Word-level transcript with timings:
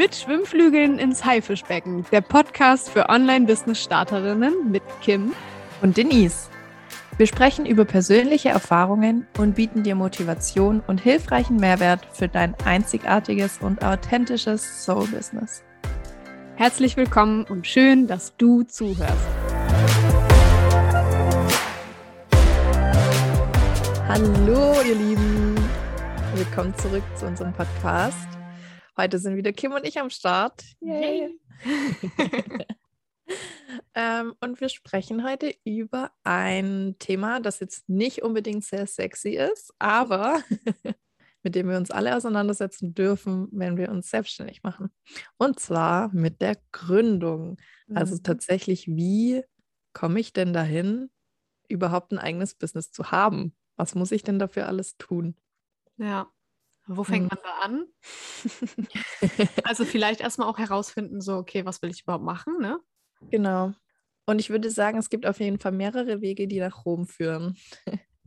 Mit 0.00 0.16
Schwimmflügeln 0.16 0.98
ins 0.98 1.26
Haifischbecken, 1.26 2.06
der 2.10 2.22
Podcast 2.22 2.88
für 2.88 3.10
Online-Business-Starterinnen 3.10 4.70
mit 4.70 4.82
Kim 5.02 5.34
und 5.82 5.98
Denise. 5.98 6.48
Wir 7.18 7.26
sprechen 7.26 7.66
über 7.66 7.84
persönliche 7.84 8.48
Erfahrungen 8.48 9.26
und 9.36 9.56
bieten 9.56 9.82
dir 9.82 9.94
Motivation 9.94 10.82
und 10.86 11.02
hilfreichen 11.02 11.56
Mehrwert 11.56 12.00
für 12.14 12.28
dein 12.28 12.54
einzigartiges 12.64 13.58
und 13.60 13.84
authentisches 13.84 14.86
Soul-Business. 14.86 15.64
Herzlich 16.56 16.96
willkommen 16.96 17.44
und 17.44 17.66
schön, 17.66 18.06
dass 18.06 18.34
du 18.38 18.62
zuhörst. 18.62 19.28
Hallo, 24.08 24.80
ihr 24.80 24.94
Lieben. 24.94 25.56
Willkommen 26.34 26.74
zurück 26.78 27.04
zu 27.16 27.26
unserem 27.26 27.52
Podcast. 27.52 28.39
Heute 28.96 29.18
sind 29.18 29.36
wieder 29.36 29.52
Kim 29.52 29.72
und 29.72 29.86
ich 29.86 29.98
am 29.98 30.10
Start. 30.10 30.64
Yay! 30.80 31.38
ähm, 33.94 34.34
und 34.40 34.60
wir 34.60 34.68
sprechen 34.68 35.24
heute 35.24 35.54
über 35.64 36.10
ein 36.24 36.96
Thema, 36.98 37.40
das 37.40 37.60
jetzt 37.60 37.88
nicht 37.88 38.22
unbedingt 38.22 38.64
sehr 38.64 38.86
sexy 38.86 39.30
ist, 39.30 39.72
aber 39.78 40.42
mit 41.42 41.54
dem 41.54 41.68
wir 41.68 41.76
uns 41.76 41.90
alle 41.90 42.16
auseinandersetzen 42.16 42.94
dürfen, 42.94 43.48
wenn 43.52 43.76
wir 43.76 43.90
uns 43.90 44.10
selbstständig 44.10 44.62
machen. 44.62 44.90
Und 45.38 45.60
zwar 45.60 46.12
mit 46.12 46.40
der 46.40 46.56
Gründung. 46.72 47.58
Also 47.94 48.16
mhm. 48.16 48.22
tatsächlich, 48.22 48.88
wie 48.88 49.42
komme 49.92 50.20
ich 50.20 50.32
denn 50.32 50.52
dahin, 50.52 51.10
überhaupt 51.68 52.12
ein 52.12 52.18
eigenes 52.18 52.54
Business 52.54 52.90
zu 52.90 53.10
haben? 53.10 53.54
Was 53.76 53.94
muss 53.94 54.12
ich 54.12 54.22
denn 54.22 54.38
dafür 54.38 54.66
alles 54.66 54.96
tun? 54.96 55.36
Ja, 55.96 56.30
wo 56.96 57.04
fängt 57.04 57.24
mhm. 57.24 57.28
man 57.30 57.38
da 57.42 57.58
an? 57.64 57.86
also 59.64 59.84
vielleicht 59.84 60.20
erstmal 60.20 60.48
auch 60.48 60.58
herausfinden, 60.58 61.20
so, 61.20 61.36
okay, 61.36 61.64
was 61.64 61.82
will 61.82 61.90
ich 61.90 62.02
überhaupt 62.02 62.24
machen, 62.24 62.58
ne? 62.60 62.78
Genau. 63.30 63.72
Und 64.26 64.38
ich 64.38 64.50
würde 64.50 64.70
sagen, 64.70 64.98
es 64.98 65.10
gibt 65.10 65.26
auf 65.26 65.40
jeden 65.40 65.58
Fall 65.58 65.72
mehrere 65.72 66.20
Wege, 66.20 66.46
die 66.46 66.60
nach 66.60 66.84
Rom 66.84 67.06
führen. 67.06 67.56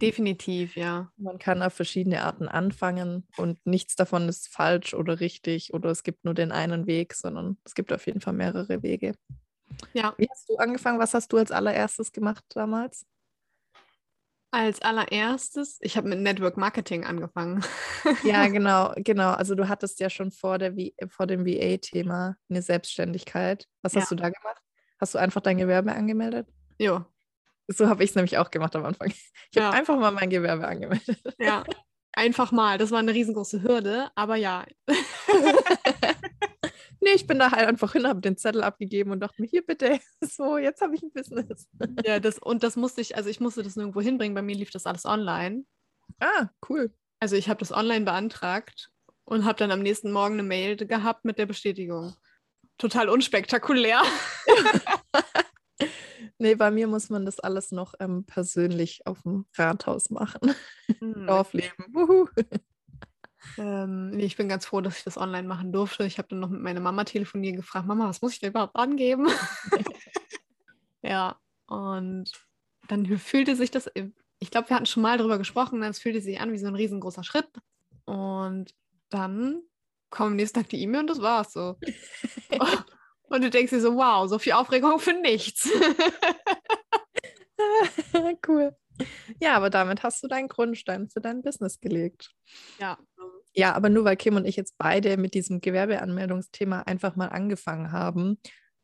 Definitiv, 0.01 0.75
ja. 0.75 1.11
Man 1.17 1.39
kann 1.39 1.61
auf 1.61 1.73
verschiedene 1.73 2.23
Arten 2.23 2.47
anfangen 2.47 3.27
und 3.37 3.65
nichts 3.65 3.95
davon 3.95 4.27
ist 4.27 4.49
falsch 4.49 4.93
oder 4.93 5.19
richtig 5.19 5.73
oder 5.73 5.89
es 5.89 6.03
gibt 6.03 6.25
nur 6.25 6.33
den 6.33 6.51
einen 6.51 6.87
Weg, 6.87 7.13
sondern 7.13 7.57
es 7.63 7.73
gibt 7.73 7.93
auf 7.93 8.05
jeden 8.05 8.19
Fall 8.19 8.33
mehrere 8.33 8.83
Wege. 8.83 9.13
Ja. 9.93 10.13
Wie 10.17 10.27
hast 10.29 10.49
du 10.49 10.57
angefangen? 10.57 10.99
Was 10.99 11.13
hast 11.13 11.31
du 11.31 11.37
als 11.37 11.51
allererstes 11.51 12.11
gemacht 12.11 12.43
damals? 12.49 13.05
Als 14.53 14.83
allererstes, 14.83 15.79
ich 15.81 15.97
habe 15.97 16.09
mit 16.09 16.19
Network 16.19 16.57
Marketing 16.57 17.05
angefangen. 17.05 17.65
ja, 18.23 18.47
genau, 18.49 18.93
genau. 18.97 19.31
Also 19.31 19.55
du 19.55 19.67
hattest 19.67 19.99
ja 19.99 20.11
schon 20.11 20.31
vor, 20.31 20.59
der 20.59 20.75
vor 21.07 21.25
dem 21.25 21.43
VA-Thema 21.43 22.35
eine 22.51 22.61
Selbstständigkeit. 22.61 23.67
Was 23.81 23.93
ja. 23.93 24.01
hast 24.01 24.11
du 24.11 24.15
da 24.15 24.29
gemacht? 24.29 24.61
Hast 24.99 25.15
du 25.15 25.17
einfach 25.17 25.41
dein 25.41 25.57
Gewerbe 25.57 25.93
angemeldet? 25.93 26.47
Ja. 26.77 27.07
So 27.67 27.89
habe 27.89 28.03
ich 28.03 28.11
es 28.11 28.15
nämlich 28.15 28.37
auch 28.37 28.51
gemacht 28.51 28.75
am 28.75 28.85
Anfang. 28.85 29.09
Ich 29.09 29.31
ja. 29.55 29.63
habe 29.63 29.77
einfach 29.77 29.97
mal 29.97 30.11
mein 30.11 30.29
Gewerbe 30.29 30.67
angemeldet. 30.67 31.19
Ja, 31.39 31.63
einfach 32.11 32.51
mal. 32.51 32.77
Das 32.77 32.91
war 32.91 32.99
eine 32.99 33.11
riesengroße 33.11 33.63
Hürde, 33.63 34.11
aber 34.13 34.35
ja. 34.35 34.65
Nee, 37.03 37.15
ich 37.15 37.27
bin 37.27 37.37
da 37.37 37.51
halt 37.51 37.67
einfach 37.67 37.91
hin, 37.91 38.07
habe 38.07 38.21
den 38.21 38.37
Zettel 38.37 38.63
abgegeben 38.63 39.11
und 39.11 39.19
dachte 39.19 39.41
mir, 39.41 39.47
hier 39.47 39.65
bitte, 39.65 39.99
so, 40.21 40.57
jetzt 40.57 40.81
habe 40.81 40.95
ich 40.95 41.03
ein 41.03 41.11
Business. 41.11 41.67
Ja, 42.05 42.21
das, 42.21 42.39
und 42.39 42.63
das 42.63 42.77
musste 42.77 43.01
ich, 43.01 43.17
also 43.17 43.29
ich 43.29 43.41
musste 43.41 43.61
das 43.61 43.75
nirgendwo 43.75 43.99
hinbringen, 43.99 44.33
bei 44.33 44.41
mir 44.41 44.55
lief 44.55 44.71
das 44.71 44.85
alles 44.85 45.03
online. 45.03 45.65
Ah, 46.21 46.47
cool. 46.69 46.93
Also 47.19 47.35
ich 47.35 47.49
habe 47.49 47.59
das 47.59 47.73
online 47.73 48.05
beantragt 48.05 48.89
und 49.25 49.43
habe 49.43 49.57
dann 49.57 49.71
am 49.71 49.81
nächsten 49.81 50.13
Morgen 50.13 50.35
eine 50.35 50.43
Mail 50.43 50.77
gehabt 50.77 51.25
mit 51.25 51.37
der 51.37 51.45
Bestätigung. 51.45 52.15
Total 52.77 53.09
unspektakulär. 53.09 54.01
nee, 56.37 56.55
bei 56.55 56.71
mir 56.71 56.87
muss 56.87 57.09
man 57.09 57.25
das 57.25 57.39
alles 57.41 57.71
noch 57.71 57.95
ähm, 57.99 58.25
persönlich 58.25 59.05
auf 59.05 59.23
dem 59.23 59.45
Rathaus 59.57 60.09
machen. 60.09 60.55
Mhm. 61.01 61.27
Dorfleben. 61.27 61.85
Wuhu. 61.93 62.27
Ähm, 63.57 64.11
nee, 64.11 64.25
ich 64.25 64.37
bin 64.37 64.49
ganz 64.49 64.65
froh, 64.65 64.81
dass 64.81 64.97
ich 64.97 65.03
das 65.03 65.17
online 65.17 65.47
machen 65.47 65.71
durfte. 65.71 66.05
Ich 66.05 66.17
habe 66.17 66.27
dann 66.29 66.39
noch 66.39 66.49
mit 66.49 66.61
meiner 66.61 66.79
Mama 66.79 67.03
telefoniert 67.03 67.55
gefragt, 67.55 67.87
Mama, 67.87 68.07
was 68.07 68.21
muss 68.21 68.33
ich 68.33 68.39
denn 68.39 68.51
überhaupt 68.51 68.75
angeben? 68.75 69.27
ja, 71.01 71.37
und 71.67 72.31
dann 72.87 73.05
fühlte 73.17 73.55
sich 73.55 73.71
das, 73.71 73.89
ich 74.39 74.51
glaube, 74.51 74.69
wir 74.69 74.75
hatten 74.75 74.85
schon 74.85 75.03
mal 75.03 75.17
darüber 75.17 75.37
gesprochen, 75.37 75.83
es 75.83 75.99
fühlte 75.99 76.21
sich 76.21 76.39
an 76.39 76.51
wie 76.51 76.57
so 76.57 76.67
ein 76.67 76.75
riesengroßer 76.75 77.23
Schritt. 77.23 77.49
Und 78.05 78.73
dann 79.09 79.61
kommt 80.09 80.31
am 80.31 80.35
nächsten 80.35 80.59
Tag 80.59 80.69
die 80.69 80.81
E-Mail 80.81 81.01
und 81.01 81.09
das 81.09 81.21
war's 81.21 81.53
so. 81.53 81.77
und 83.29 83.43
du 83.43 83.49
denkst 83.49 83.71
dir 83.71 83.81
so, 83.81 83.95
wow, 83.95 84.27
so 84.27 84.39
viel 84.39 84.53
Aufregung 84.53 84.99
für 84.99 85.13
nichts. 85.13 85.69
cool. 88.47 88.75
Ja, 89.39 89.55
aber 89.55 89.69
damit 89.69 90.03
hast 90.03 90.21
du 90.23 90.27
deinen 90.27 90.47
Grundstein 90.47 91.09
für 91.09 91.21
dein 91.21 91.41
Business 91.41 91.79
gelegt. 91.79 92.31
Ja. 92.79 92.97
Ja, 93.55 93.73
aber 93.73 93.89
nur 93.89 94.03
weil 94.03 94.17
Kim 94.17 94.35
und 94.35 94.45
ich 94.45 94.55
jetzt 94.55 94.75
beide 94.77 95.17
mit 95.17 95.33
diesem 95.35 95.61
Gewerbeanmeldungsthema 95.61 96.81
einfach 96.81 97.15
mal 97.15 97.27
angefangen 97.27 97.91
haben, 97.91 98.39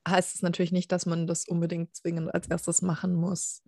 heißt 0.07 0.35
es 0.35 0.41
natürlich 0.41 0.71
nicht, 0.71 0.91
dass 0.91 1.05
man 1.05 1.27
das 1.27 1.47
unbedingt 1.47 1.95
zwingend 1.95 2.33
als 2.33 2.47
erstes 2.47 2.81
machen 2.81 3.15
muss. 3.15 3.63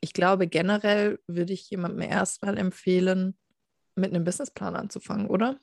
Ich 0.00 0.12
glaube, 0.12 0.46
generell 0.46 1.18
würde 1.26 1.52
ich 1.52 1.70
jemandem 1.70 2.02
erstmal 2.02 2.58
empfehlen, 2.58 3.36
mit 3.96 4.14
einem 4.14 4.24
Businessplan 4.24 4.76
anzufangen, 4.76 5.26
oder? 5.26 5.58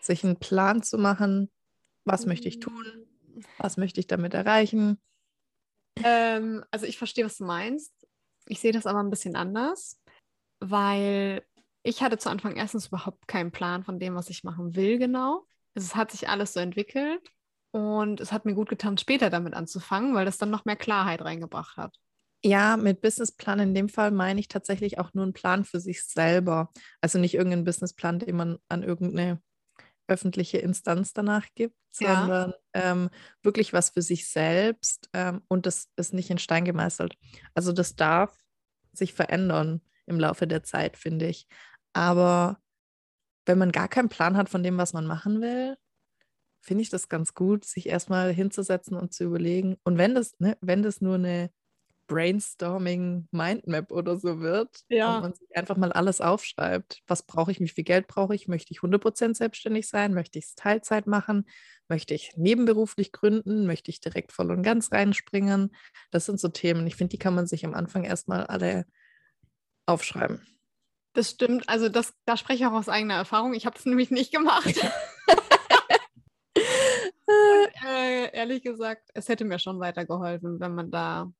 Sich 0.00 0.24
einen 0.24 0.38
Plan 0.38 0.82
zu 0.82 0.96
machen, 0.96 1.50
was 2.04 2.24
möchte 2.24 2.48
ich 2.48 2.60
tun, 2.60 3.06
was 3.58 3.76
möchte 3.76 4.00
ich 4.00 4.06
damit 4.06 4.32
erreichen. 4.32 4.98
Ähm, 6.02 6.64
also 6.70 6.86
ich 6.86 6.98
verstehe, 6.98 7.24
was 7.24 7.36
du 7.36 7.44
meinst. 7.44 7.92
Ich 8.46 8.60
sehe 8.60 8.72
das 8.72 8.86
aber 8.86 9.00
ein 9.00 9.10
bisschen 9.10 9.36
anders, 9.36 10.00
weil 10.60 11.42
ich 11.84 12.02
hatte 12.02 12.18
zu 12.18 12.30
Anfang 12.30 12.56
erstens 12.56 12.88
überhaupt 12.88 13.28
keinen 13.28 13.52
Plan 13.52 13.84
von 13.84 14.00
dem, 14.00 14.14
was 14.14 14.30
ich 14.30 14.42
machen 14.42 14.74
will, 14.74 14.98
genau. 14.98 15.46
Es 15.74 15.94
hat 15.94 16.10
sich 16.10 16.28
alles 16.28 16.54
so 16.54 16.60
entwickelt 16.60 17.20
und 17.70 18.20
es 18.20 18.32
hat 18.32 18.46
mir 18.46 18.54
gut 18.54 18.68
getan, 18.68 18.98
später 18.98 19.30
damit 19.30 19.54
anzufangen, 19.54 20.14
weil 20.14 20.24
das 20.24 20.38
dann 20.38 20.50
noch 20.50 20.64
mehr 20.64 20.76
Klarheit 20.76 21.22
reingebracht 21.22 21.76
hat. 21.76 21.96
Ja, 22.42 22.76
mit 22.76 23.00
Businessplan 23.00 23.60
in 23.60 23.74
dem 23.74 23.88
Fall 23.88 24.10
meine 24.10 24.40
ich 24.40 24.48
tatsächlich 24.48 24.98
auch 24.98 25.12
nur 25.14 25.24
einen 25.24 25.32
Plan 25.32 25.64
für 25.64 25.80
sich 25.80 26.04
selber. 26.04 26.70
Also 27.00 27.18
nicht 27.18 27.34
irgendeinen 27.34 27.64
Businessplan, 27.64 28.18
den 28.18 28.36
man 28.36 28.58
an 28.68 28.82
irgendeine 28.82 29.42
öffentliche 30.06 30.58
Instanz 30.58 31.12
danach 31.12 31.46
gibt, 31.54 31.76
ja. 31.98 32.20
sondern 32.20 32.54
ähm, 32.74 33.10
wirklich 33.42 33.72
was 33.72 33.90
für 33.90 34.02
sich 34.02 34.28
selbst 34.28 35.08
ähm, 35.12 35.42
und 35.48 35.66
das 35.66 35.88
ist 35.96 36.12
nicht 36.14 36.30
in 36.30 36.38
Stein 36.38 36.64
gemeißelt. 36.64 37.16
Also 37.54 37.72
das 37.72 37.96
darf 37.96 38.36
sich 38.92 39.14
verändern 39.14 39.80
im 40.06 40.20
Laufe 40.20 40.46
der 40.46 40.62
Zeit, 40.62 40.96
finde 40.96 41.26
ich. 41.26 41.46
Aber 41.94 42.58
wenn 43.46 43.58
man 43.58 43.72
gar 43.72 43.88
keinen 43.88 44.10
Plan 44.10 44.36
hat 44.36 44.50
von 44.50 44.62
dem, 44.62 44.76
was 44.76 44.92
man 44.92 45.06
machen 45.06 45.40
will, 45.40 45.76
finde 46.60 46.82
ich 46.82 46.90
das 46.90 47.08
ganz 47.08 47.34
gut, 47.34 47.64
sich 47.64 47.88
erstmal 47.88 48.32
hinzusetzen 48.32 48.96
und 48.96 49.12
zu 49.12 49.24
überlegen. 49.24 49.76
Und 49.84 49.98
wenn 49.98 50.14
das, 50.14 50.38
ne, 50.38 50.56
wenn 50.60 50.82
das 50.82 51.00
nur 51.00 51.16
eine 51.16 51.50
Brainstorming 52.06 53.28
Mindmap 53.30 53.90
oder 53.90 54.16
so 54.16 54.40
wird, 54.40 54.84
ja. 54.88 55.16
und 55.16 55.22
man 55.22 55.34
sich 55.34 55.56
einfach 55.56 55.76
mal 55.76 55.92
alles 55.92 56.20
aufschreibt. 56.20 57.02
Was 57.06 57.22
brauche 57.22 57.50
ich, 57.50 57.60
wie 57.60 57.68
viel 57.68 57.84
Geld 57.84 58.06
brauche 58.06 58.34
ich? 58.34 58.48
Möchte 58.48 58.72
ich 58.72 58.80
100% 58.80 59.34
selbstständig 59.34 59.88
sein? 59.88 60.12
Möchte 60.12 60.38
ich 60.38 60.46
es 60.46 60.54
Teilzeit 60.54 61.06
machen? 61.06 61.48
Möchte 61.88 62.14
ich 62.14 62.32
nebenberuflich 62.36 63.12
gründen? 63.12 63.66
Möchte 63.66 63.90
ich 63.90 64.00
direkt 64.00 64.32
voll 64.32 64.50
und 64.50 64.62
ganz 64.62 64.92
reinspringen? 64.92 65.74
Das 66.10 66.26
sind 66.26 66.40
so 66.40 66.48
Themen. 66.48 66.86
Ich 66.86 66.96
finde, 66.96 67.12
die 67.12 67.18
kann 67.18 67.34
man 67.34 67.46
sich 67.46 67.64
am 67.64 67.74
Anfang 67.74 68.04
erstmal 68.04 68.46
alle 68.46 68.86
aufschreiben. 69.86 70.42
Das 71.14 71.30
stimmt. 71.30 71.68
Also 71.68 71.88
das, 71.88 72.12
da 72.26 72.36
spreche 72.36 72.64
ich 72.64 72.66
auch 72.66 72.72
aus 72.72 72.88
eigener 72.88 73.14
Erfahrung. 73.14 73.54
Ich 73.54 73.66
habe 73.66 73.78
es 73.78 73.86
nämlich 73.86 74.10
nicht 74.10 74.32
gemacht. 74.32 74.74
Und, 77.26 77.68
äh, 77.86 78.36
ehrlich 78.36 78.62
gesagt, 78.62 79.10
es 79.14 79.28
hätte 79.28 79.44
mir 79.44 79.58
schon 79.58 79.80
weitergeholfen, 79.80 80.60
wenn 80.60 80.74
man 80.74 80.90
da, 80.90 81.32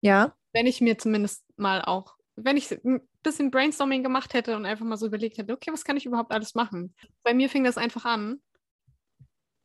ja, 0.00 0.34
wenn 0.52 0.66
ich 0.66 0.80
mir 0.80 0.98
zumindest 0.98 1.44
mal 1.56 1.82
auch, 1.82 2.16
wenn 2.36 2.56
ich 2.56 2.70
ein 2.84 3.06
bisschen 3.22 3.50
Brainstorming 3.50 4.02
gemacht 4.02 4.34
hätte 4.34 4.56
und 4.56 4.66
einfach 4.66 4.84
mal 4.84 4.96
so 4.96 5.06
überlegt 5.06 5.38
hätte, 5.38 5.52
okay, 5.52 5.72
was 5.72 5.84
kann 5.84 5.96
ich 5.96 6.06
überhaupt 6.06 6.32
alles 6.32 6.54
machen? 6.54 6.94
Bei 7.22 7.34
mir 7.34 7.48
fing 7.48 7.64
das 7.64 7.78
einfach 7.78 8.04
an 8.04 8.40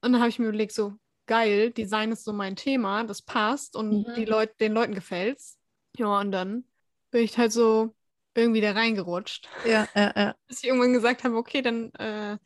und 0.01 0.13
dann 0.13 0.19
habe 0.19 0.29
ich 0.29 0.39
mir 0.39 0.47
überlegt, 0.47 0.73
so 0.73 0.93
geil, 1.25 1.71
Design 1.71 2.11
ist 2.11 2.23
so 2.23 2.33
mein 2.33 2.55
Thema, 2.55 3.03
das 3.03 3.21
passt 3.21 3.75
und 3.75 4.07
mhm. 4.07 4.13
die 4.15 4.25
Leut 4.25 4.59
den 4.59 4.73
Leuten 4.73 4.93
gefällt's. 4.93 5.57
Ja, 5.97 6.19
und 6.19 6.31
dann 6.31 6.65
bin 7.11 7.23
ich 7.23 7.37
halt 7.37 7.51
so 7.51 7.95
irgendwie 8.35 8.61
da 8.61 8.71
reingerutscht. 8.71 9.47
Ja, 9.65 9.87
ja, 9.95 10.13
ja. 10.15 10.35
Bis 10.47 10.63
ich 10.63 10.69
irgendwann 10.69 10.93
gesagt 10.93 11.23
habe, 11.23 11.35
okay, 11.35 11.61
dann 11.61 11.91
äh, 11.95 12.37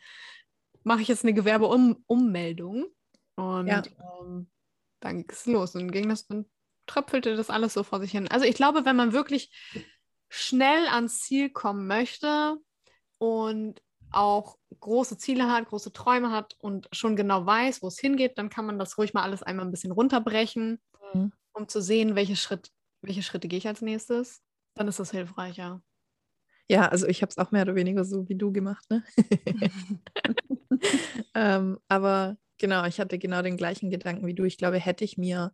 mache 0.84 1.02
ich 1.02 1.08
jetzt 1.08 1.24
eine 1.24 1.34
Gewerbeummeldung. 1.34 2.86
Und 3.36 3.68
ja. 3.68 3.84
ähm, 4.22 4.50
dann 5.00 5.18
ging 5.18 5.30
es 5.30 5.46
los 5.46 5.76
und 5.76 5.92
ging 5.92 6.10
das 6.10 6.24
und 6.24 6.48
tröpfelte 6.88 7.36
das 7.36 7.50
alles 7.50 7.74
so 7.74 7.84
vor 7.84 8.00
sich 8.00 8.12
hin. 8.12 8.28
Also 8.30 8.46
ich 8.46 8.56
glaube, 8.56 8.86
wenn 8.86 8.96
man 8.96 9.14
wirklich 9.14 9.52
schnell 10.30 10.88
ans 10.88 11.20
Ziel 11.22 11.50
kommen 11.50 11.88
möchte 11.88 12.58
und 13.18 13.82
auch 14.12 14.58
große 14.80 15.18
Ziele 15.18 15.52
hat, 15.52 15.68
große 15.68 15.92
Träume 15.92 16.32
hat 16.32 16.56
und 16.60 16.88
schon 16.92 17.16
genau 17.16 17.46
weiß, 17.46 17.82
wo 17.82 17.88
es 17.88 18.00
hingeht, 18.00 18.38
dann 18.38 18.50
kann 18.50 18.66
man 18.66 18.80
das 18.80 18.98
ruhig 18.98 19.14
mal 19.14 19.24
alles 19.24 19.44
einmal 19.44 19.66
ein 19.66 19.72
bisschen 19.72 19.92
runterbrechen, 19.92 20.82
mhm. 21.14 21.34
um 21.54 21.68
zu 21.68 21.82
sehen, 21.82 22.16
welche, 22.16 22.36
Schritt, 22.36 22.72
welche 23.02 23.24
Schritte 23.24 23.48
gehe 23.48 23.60
ich 23.60 23.68
als 23.68 23.82
nächstes. 23.82 24.42
Dann 24.78 24.88
ist 24.88 25.00
das 25.00 25.12
hilfreicher. 25.12 25.82
Ja, 26.70 26.88
also 26.90 27.08
ich 27.08 27.22
habe 27.22 27.30
es 27.30 27.38
auch 27.38 27.52
mehr 27.52 27.64
oder 27.64 27.76
weniger 27.76 28.04
so 28.04 28.28
wie 28.28 28.36
du 28.36 28.52
gemacht, 28.52 28.86
ne? 28.90 29.04
ähm, 31.34 31.80
aber 31.88 32.38
genau, 32.58 32.86
ich 32.86 33.00
hatte 33.00 33.18
genau 33.18 33.42
den 33.42 33.58
gleichen 33.58 33.90
Gedanken 33.90 34.28
wie 34.28 34.34
du. 34.34 34.44
Ich 34.44 34.58
glaube, 34.58 34.78
hätte 34.78 35.06
ich 35.06 35.18
mir 35.18 35.54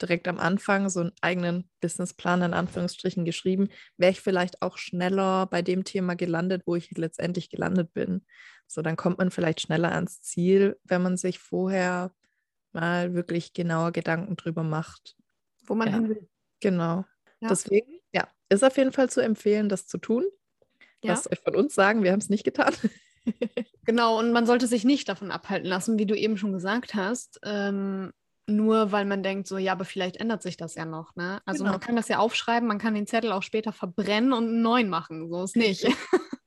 direkt 0.00 0.28
am 0.28 0.38
Anfang 0.38 0.88
so 0.88 1.00
einen 1.00 1.12
eigenen 1.20 1.70
Businessplan 1.80 2.42
in 2.42 2.54
Anführungsstrichen 2.54 3.24
geschrieben, 3.24 3.68
wäre 3.96 4.12
ich 4.12 4.20
vielleicht 4.20 4.62
auch 4.62 4.76
schneller 4.76 5.46
bei 5.46 5.62
dem 5.62 5.84
Thema 5.84 6.14
gelandet, 6.14 6.62
wo 6.66 6.74
ich 6.74 6.90
letztendlich 6.92 7.50
gelandet 7.50 7.92
bin. 7.92 8.24
So, 8.66 8.82
dann 8.82 8.96
kommt 8.96 9.18
man 9.18 9.30
vielleicht 9.30 9.60
schneller 9.60 9.92
ans 9.92 10.20
Ziel, 10.22 10.78
wenn 10.84 11.02
man 11.02 11.16
sich 11.16 11.38
vorher 11.38 12.12
mal 12.72 13.14
wirklich 13.14 13.52
genauer 13.52 13.92
Gedanken 13.92 14.36
drüber 14.36 14.62
macht. 14.62 15.16
Wo 15.64 15.74
man 15.74 15.88
ja. 15.88 15.94
hin 15.94 16.08
will. 16.08 16.28
Genau. 16.60 17.04
Ja. 17.40 17.48
Deswegen, 17.48 17.92
ja, 17.92 17.98
ist 18.52 18.64
auf 18.64 18.76
jeden 18.76 18.92
Fall 18.92 19.10
zu 19.10 19.20
empfehlen, 19.20 19.68
das 19.68 19.86
zu 19.86 19.98
tun. 19.98 20.24
Ja. 21.02 21.12
Lasst 21.12 21.30
euch 21.30 21.40
von 21.40 21.56
uns 21.56 21.74
sagen, 21.74 22.02
wir 22.02 22.12
haben 22.12 22.20
es 22.20 22.30
nicht 22.30 22.44
getan. 22.44 22.74
genau, 23.84 24.18
und 24.18 24.32
man 24.32 24.46
sollte 24.46 24.66
sich 24.66 24.84
nicht 24.84 25.08
davon 25.08 25.30
abhalten 25.30 25.68
lassen, 25.68 25.98
wie 25.98 26.06
du 26.06 26.16
eben 26.16 26.36
schon 26.36 26.52
gesagt 26.52 26.94
hast, 26.94 27.40
ähm, 27.44 28.12
nur 28.46 28.92
weil 28.92 29.04
man 29.04 29.22
denkt, 29.22 29.46
so, 29.46 29.58
ja, 29.58 29.72
aber 29.72 29.84
vielleicht 29.84 30.16
ändert 30.16 30.42
sich 30.42 30.56
das 30.56 30.74
ja 30.74 30.84
noch. 30.84 31.14
Ne? 31.16 31.40
Also 31.44 31.64
genau. 31.64 31.72
man 31.72 31.80
kann 31.80 31.96
das 31.96 32.08
ja 32.08 32.18
aufschreiben, 32.18 32.68
man 32.68 32.78
kann 32.78 32.94
den 32.94 33.06
Zettel 33.06 33.32
auch 33.32 33.42
später 33.42 33.72
verbrennen 33.72 34.32
und 34.32 34.44
einen 34.44 34.62
neuen 34.62 34.88
machen. 34.88 35.28
So 35.28 35.44
ist 35.44 35.56
nicht. 35.56 35.86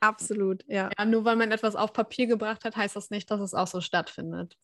Absolut, 0.00 0.64
ja. 0.66 0.90
ja. 0.96 1.04
Nur 1.04 1.24
weil 1.24 1.36
man 1.36 1.52
etwas 1.52 1.76
auf 1.76 1.92
Papier 1.92 2.26
gebracht 2.26 2.64
hat, 2.64 2.76
heißt 2.76 2.96
das 2.96 3.10
nicht, 3.10 3.30
dass 3.30 3.40
es 3.40 3.54
auch 3.54 3.66
so 3.66 3.80
stattfindet. 3.80 4.56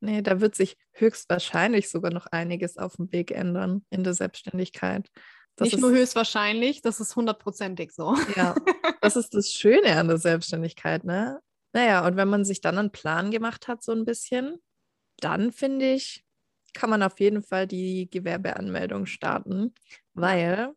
Nee, 0.00 0.20
da 0.20 0.40
wird 0.40 0.54
sich 0.54 0.76
höchstwahrscheinlich 0.92 1.88
sogar 1.88 2.12
noch 2.12 2.26
einiges 2.26 2.76
auf 2.76 2.96
dem 2.96 3.12
Weg 3.12 3.30
ändern 3.30 3.84
in 3.88 4.02
der 4.02 4.14
Selbstständigkeit. 4.14 5.08
Das 5.56 5.66
nicht 5.66 5.80
nur 5.80 5.90
höchstwahrscheinlich, 5.90 6.80
das 6.80 7.00
ist 7.00 7.14
hundertprozentig 7.14 7.92
so. 7.92 8.16
Ja, 8.36 8.54
das 9.00 9.16
ist 9.16 9.34
das 9.34 9.52
Schöne 9.52 9.96
an 9.96 10.08
der 10.08 10.18
Selbstständigkeit, 10.18 11.04
ne? 11.04 11.40
Naja, 11.74 12.06
und 12.06 12.16
wenn 12.16 12.28
man 12.28 12.44
sich 12.44 12.60
dann 12.60 12.78
einen 12.78 12.92
Plan 12.92 13.30
gemacht 13.30 13.68
hat, 13.68 13.82
so 13.82 13.92
ein 13.92 14.04
bisschen, 14.04 14.58
dann 15.18 15.52
finde 15.52 15.92
ich, 15.92 16.24
kann 16.74 16.90
man 16.90 17.02
auf 17.02 17.20
jeden 17.20 17.42
Fall 17.42 17.66
die 17.66 18.08
Gewerbeanmeldung 18.10 19.06
starten, 19.06 19.74
weil 20.14 20.72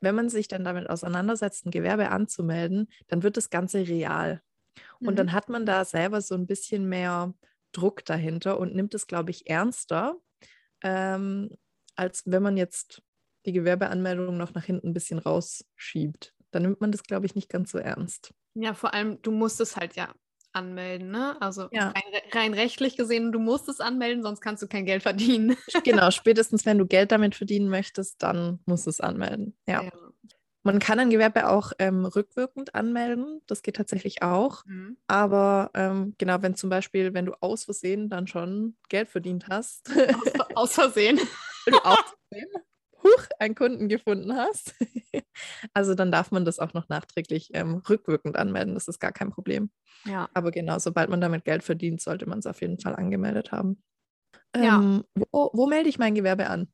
wenn 0.00 0.14
man 0.14 0.28
sich 0.28 0.48
dann 0.48 0.64
damit 0.64 0.88
auseinandersetzt, 0.88 1.66
ein 1.66 1.70
Gewerbe 1.70 2.10
anzumelden, 2.10 2.88
dann 3.08 3.22
wird 3.22 3.36
das 3.36 3.50
Ganze 3.50 3.86
real. 3.86 4.42
Und 5.00 5.12
mhm. 5.12 5.16
dann 5.16 5.32
hat 5.32 5.48
man 5.48 5.66
da 5.66 5.84
selber 5.84 6.20
so 6.20 6.34
ein 6.34 6.46
bisschen 6.46 6.88
mehr 6.88 7.34
Druck 7.72 8.04
dahinter 8.04 8.58
und 8.58 8.74
nimmt 8.74 8.94
es, 8.94 9.06
glaube 9.06 9.30
ich, 9.30 9.48
ernster, 9.48 10.16
ähm, 10.82 11.50
als 11.96 12.22
wenn 12.26 12.42
man 12.42 12.56
jetzt 12.56 13.02
die 13.46 13.52
Gewerbeanmeldung 13.52 14.36
noch 14.36 14.54
nach 14.54 14.64
hinten 14.64 14.88
ein 14.88 14.94
bisschen 14.94 15.18
rausschiebt. 15.18 16.34
Dann 16.50 16.62
nimmt 16.62 16.80
man 16.80 16.92
das, 16.92 17.02
glaube 17.02 17.26
ich, 17.26 17.34
nicht 17.34 17.48
ganz 17.48 17.70
so 17.70 17.78
ernst. 17.78 18.32
Ja, 18.54 18.74
vor 18.74 18.92
allem, 18.94 19.22
du 19.22 19.30
musst 19.30 19.60
es 19.60 19.76
halt 19.76 19.94
ja 19.94 20.12
anmelden, 20.52 21.10
ne? 21.10 21.40
Also 21.40 21.68
ja. 21.70 21.88
rein, 21.90 22.02
rein, 22.32 22.54
rechtlich 22.54 22.96
gesehen, 22.96 23.30
du 23.30 23.38
musst 23.38 23.68
es 23.68 23.80
anmelden, 23.80 24.22
sonst 24.22 24.40
kannst 24.40 24.62
du 24.62 24.66
kein 24.66 24.84
Geld 24.84 25.02
verdienen. 25.02 25.56
genau, 25.84 26.10
spätestens 26.10 26.66
wenn 26.66 26.78
du 26.78 26.86
Geld 26.86 27.12
damit 27.12 27.36
verdienen 27.36 27.68
möchtest, 27.68 28.22
dann 28.22 28.58
musst 28.66 28.86
du 28.86 28.90
es 28.90 29.00
anmelden. 29.00 29.56
Ja. 29.68 29.84
ja. 29.84 29.90
Man 30.62 30.78
kann 30.78 30.98
ein 30.98 31.08
Gewerbe 31.08 31.48
auch 31.48 31.72
ähm, 31.78 32.04
rückwirkend 32.04 32.74
anmelden, 32.74 33.40
das 33.46 33.62
geht 33.62 33.76
tatsächlich 33.76 34.22
auch. 34.22 34.64
Mhm. 34.66 34.98
Aber 35.06 35.70
ähm, 35.74 36.14
genau, 36.18 36.42
wenn 36.42 36.54
zum 36.54 36.68
Beispiel, 36.68 37.14
wenn 37.14 37.26
du 37.26 37.32
aus 37.40 37.64
Versehen 37.64 38.10
dann 38.10 38.26
schon 38.26 38.76
Geld 38.88 39.08
verdient 39.08 39.48
hast. 39.48 39.90
Aus, 39.90 40.56
aus 40.56 40.74
Versehen. 40.74 41.18
aus 41.84 41.98
Versehen 42.28 42.50
huch, 43.02 43.26
einen 43.38 43.54
Kunden 43.54 43.88
gefunden 43.88 44.34
hast. 44.34 44.74
also 45.74 45.94
dann 45.94 46.12
darf 46.12 46.30
man 46.30 46.44
das 46.44 46.58
auch 46.58 46.74
noch 46.74 46.88
nachträglich 46.88 47.50
ähm, 47.54 47.82
rückwirkend 47.88 48.36
anmelden. 48.36 48.74
Das 48.74 48.88
ist 48.88 48.98
gar 48.98 49.12
kein 49.12 49.30
Problem. 49.30 49.70
Ja. 50.04 50.28
Aber 50.34 50.50
genau, 50.50 50.78
sobald 50.78 51.10
man 51.10 51.20
damit 51.20 51.44
Geld 51.44 51.62
verdient, 51.62 52.00
sollte 52.00 52.26
man 52.26 52.38
es 52.38 52.46
auf 52.46 52.60
jeden 52.60 52.78
Fall 52.78 52.96
angemeldet 52.96 53.52
haben. 53.52 53.82
Ähm, 54.54 54.62
ja. 54.62 55.24
Wo, 55.30 55.50
wo 55.52 55.66
melde 55.66 55.88
ich 55.88 55.98
mein 55.98 56.14
Gewerbe 56.14 56.48
an? 56.48 56.68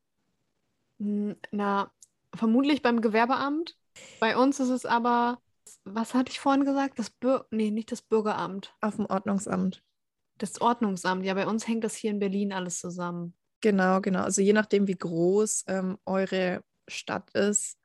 Hm, 0.99 1.37
na, 1.51 1.91
vermutlich 2.35 2.83
beim 2.83 3.01
Gewerbeamt. 3.01 3.77
Bei 4.21 4.37
uns 4.37 4.61
ist 4.61 4.71
es 4.71 4.87
aber, 4.87 5.41
was 5.85 6.15
hatte 6.15 6.31
ich 6.31 6.41
vorhin 6.41 6.65
gesagt? 6.65 6.99
Das 6.99 7.11
Bür 7.11 7.47
nee, 7.51 7.71
nicht 7.71 7.93
das 7.93 8.03
Bürgeramt. 8.03 8.75
Auf 8.81 8.97
dem 8.97 9.07
Ordnungsamt. 9.07 9.83
Das 10.39 10.61
Ordnungsamt, 10.61 11.25
ja, 11.25 11.33
bei 11.35 11.47
uns 11.47 11.67
hängt 11.67 11.85
das 11.85 11.97
hier 11.97 12.11
in 12.11 12.19
Berlin 12.19 12.53
alles 12.53 12.79
zusammen. 12.79 13.35
Genau, 13.67 14.01
genau. 14.01 14.21
Also 14.21 14.43
je 14.43 14.53
nachdem, 14.53 14.87
wie 14.87 14.97
groß 14.97 15.65
ähm, 15.67 15.99
eure 16.07 16.63
Stadt 16.87 17.33
ist, 17.33 17.81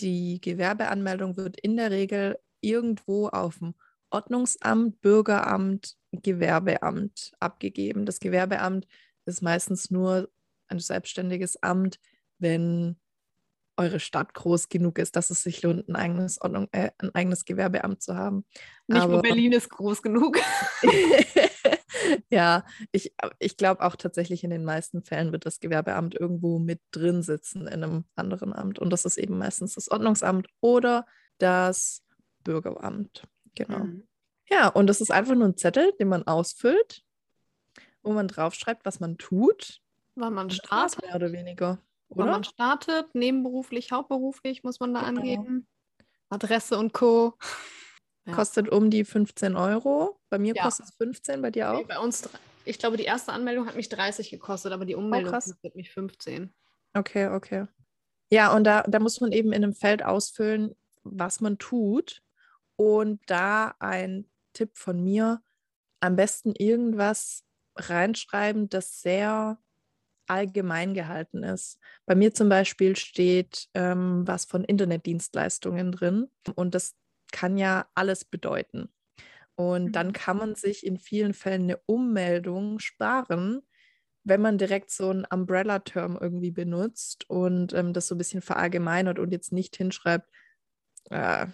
die 0.00 0.40
Gewerbeanmeldung 0.40 1.36
wird 1.36 1.60
in 1.60 1.76
der 1.76 1.92
Regel 1.92 2.40
irgendwo 2.60 3.28
auf 3.28 3.60
dem 3.60 3.76
Ordnungsamt, 4.10 5.00
Bürgeramt, 5.00 5.96
Gewerbeamt 6.10 7.34
abgegeben. 7.38 8.04
Das 8.04 8.18
Gewerbeamt 8.18 8.88
ist 9.24 9.42
meistens 9.42 9.92
nur 9.92 10.28
ein 10.66 10.80
selbstständiges 10.80 11.62
Amt, 11.62 12.00
wenn 12.40 12.98
eure 13.76 14.00
Stadt 14.00 14.34
groß 14.34 14.70
genug 14.70 14.98
ist, 14.98 15.14
dass 15.14 15.30
es 15.30 15.44
sich 15.44 15.62
lohnt, 15.62 15.88
ein 15.88 15.94
eigenes, 15.94 16.40
Ordnung, 16.40 16.66
äh, 16.72 16.90
ein 16.98 17.14
eigenes 17.14 17.44
Gewerbeamt 17.44 18.02
zu 18.02 18.16
haben. 18.16 18.44
Nicht 18.88 19.02
Aber, 19.02 19.12
nur 19.12 19.22
Berlin 19.22 19.52
ist 19.52 19.70
groß 19.70 20.02
genug. 20.02 20.40
ja, 22.30 22.64
ich, 22.92 23.14
ich 23.38 23.56
glaube 23.56 23.82
auch 23.82 23.96
tatsächlich 23.96 24.44
in 24.44 24.50
den 24.50 24.64
meisten 24.64 25.02
Fällen 25.02 25.32
wird 25.32 25.46
das 25.46 25.60
Gewerbeamt 25.60 26.14
irgendwo 26.14 26.58
mit 26.58 26.80
drin 26.90 27.22
sitzen 27.22 27.66
in 27.66 27.84
einem 27.84 28.04
anderen 28.14 28.52
Amt. 28.52 28.78
Und 28.78 28.90
das 28.90 29.04
ist 29.04 29.18
eben 29.18 29.38
meistens 29.38 29.74
das 29.74 29.90
Ordnungsamt 29.90 30.48
oder 30.60 31.06
das 31.38 32.02
Bürgeramt. 32.44 33.28
Genau. 33.54 33.80
Mhm. 33.80 34.06
Ja, 34.50 34.68
und 34.68 34.86
das 34.86 35.00
ist 35.00 35.10
einfach 35.10 35.34
nur 35.34 35.48
ein 35.48 35.56
Zettel, 35.56 35.92
den 35.98 36.08
man 36.08 36.26
ausfüllt, 36.26 37.02
wo 38.02 38.12
man 38.12 38.28
draufschreibt, 38.28 38.84
was 38.84 39.00
man 39.00 39.18
tut. 39.18 39.80
Wann 40.14 40.34
man 40.34 40.50
startet. 40.50 41.02
Mehr 41.02 41.16
oder 41.16 41.32
weniger. 41.32 41.78
Oder? 42.08 42.24
Wann 42.24 42.30
man 42.30 42.44
startet, 42.44 43.14
nebenberuflich, 43.14 43.92
hauptberuflich 43.92 44.62
muss 44.62 44.80
man 44.80 44.92
da 44.92 45.00
genau. 45.00 45.20
angeben. 45.20 45.66
Adresse 46.28 46.78
und 46.78 46.92
Co. 46.92 47.34
Ja. 48.26 48.34
Kostet 48.34 48.68
um 48.68 48.90
die 48.90 49.04
15 49.04 49.56
Euro. 49.56 50.20
Bei 50.32 50.38
mir 50.38 50.54
ja. 50.54 50.62
kostet 50.62 50.86
es 50.86 50.94
15, 50.94 51.42
bei 51.42 51.50
dir 51.50 51.70
auch? 51.70 51.76
Nee, 51.76 51.84
bei 51.84 51.98
uns, 51.98 52.26
ich 52.64 52.78
glaube, 52.78 52.96
die 52.96 53.04
erste 53.04 53.34
Anmeldung 53.34 53.66
hat 53.66 53.76
mich 53.76 53.90
30 53.90 54.30
gekostet, 54.30 54.72
aber 54.72 54.86
die 54.86 54.94
Ummeldung 54.94 55.28
oh, 55.28 55.34
kostet 55.34 55.76
mich 55.76 55.90
15. 55.90 56.54
Okay, 56.94 57.26
okay. 57.26 57.66
Ja, 58.30 58.54
und 58.56 58.64
da, 58.64 58.82
da 58.84 58.98
muss 58.98 59.20
man 59.20 59.30
eben 59.32 59.52
in 59.52 59.62
einem 59.62 59.74
Feld 59.74 60.02
ausfüllen, 60.02 60.74
was 61.02 61.42
man 61.42 61.58
tut. 61.58 62.22
Und 62.76 63.20
da 63.26 63.74
ein 63.78 64.24
Tipp 64.54 64.70
von 64.78 65.04
mir, 65.04 65.42
am 66.00 66.16
besten 66.16 66.54
irgendwas 66.54 67.44
reinschreiben, 67.76 68.70
das 68.70 69.02
sehr 69.02 69.58
allgemein 70.28 70.94
gehalten 70.94 71.42
ist. 71.42 71.78
Bei 72.06 72.14
mir 72.14 72.32
zum 72.32 72.48
Beispiel 72.48 72.96
steht 72.96 73.68
ähm, 73.74 74.26
was 74.26 74.46
von 74.46 74.64
Internetdienstleistungen 74.64 75.92
drin 75.92 76.30
und 76.54 76.74
das 76.74 76.94
kann 77.32 77.58
ja 77.58 77.86
alles 77.94 78.24
bedeuten. 78.24 78.88
Und 79.54 79.92
dann 79.92 80.08
mhm. 80.08 80.12
kann 80.12 80.36
man 80.38 80.54
sich 80.54 80.86
in 80.86 80.98
vielen 80.98 81.34
Fällen 81.34 81.62
eine 81.64 81.78
Ummeldung 81.86 82.78
sparen, 82.78 83.62
wenn 84.24 84.40
man 84.40 84.58
direkt 84.58 84.90
so 84.90 85.10
einen 85.10 85.24
Umbrella-Term 85.24 86.18
irgendwie 86.20 86.52
benutzt 86.52 87.28
und 87.28 87.72
ähm, 87.72 87.92
das 87.92 88.06
so 88.06 88.14
ein 88.14 88.18
bisschen 88.18 88.42
verallgemeinert 88.42 89.18
und 89.18 89.32
jetzt 89.32 89.52
nicht 89.52 89.76
hinschreibt, 89.76 90.28
äh, 91.10 91.46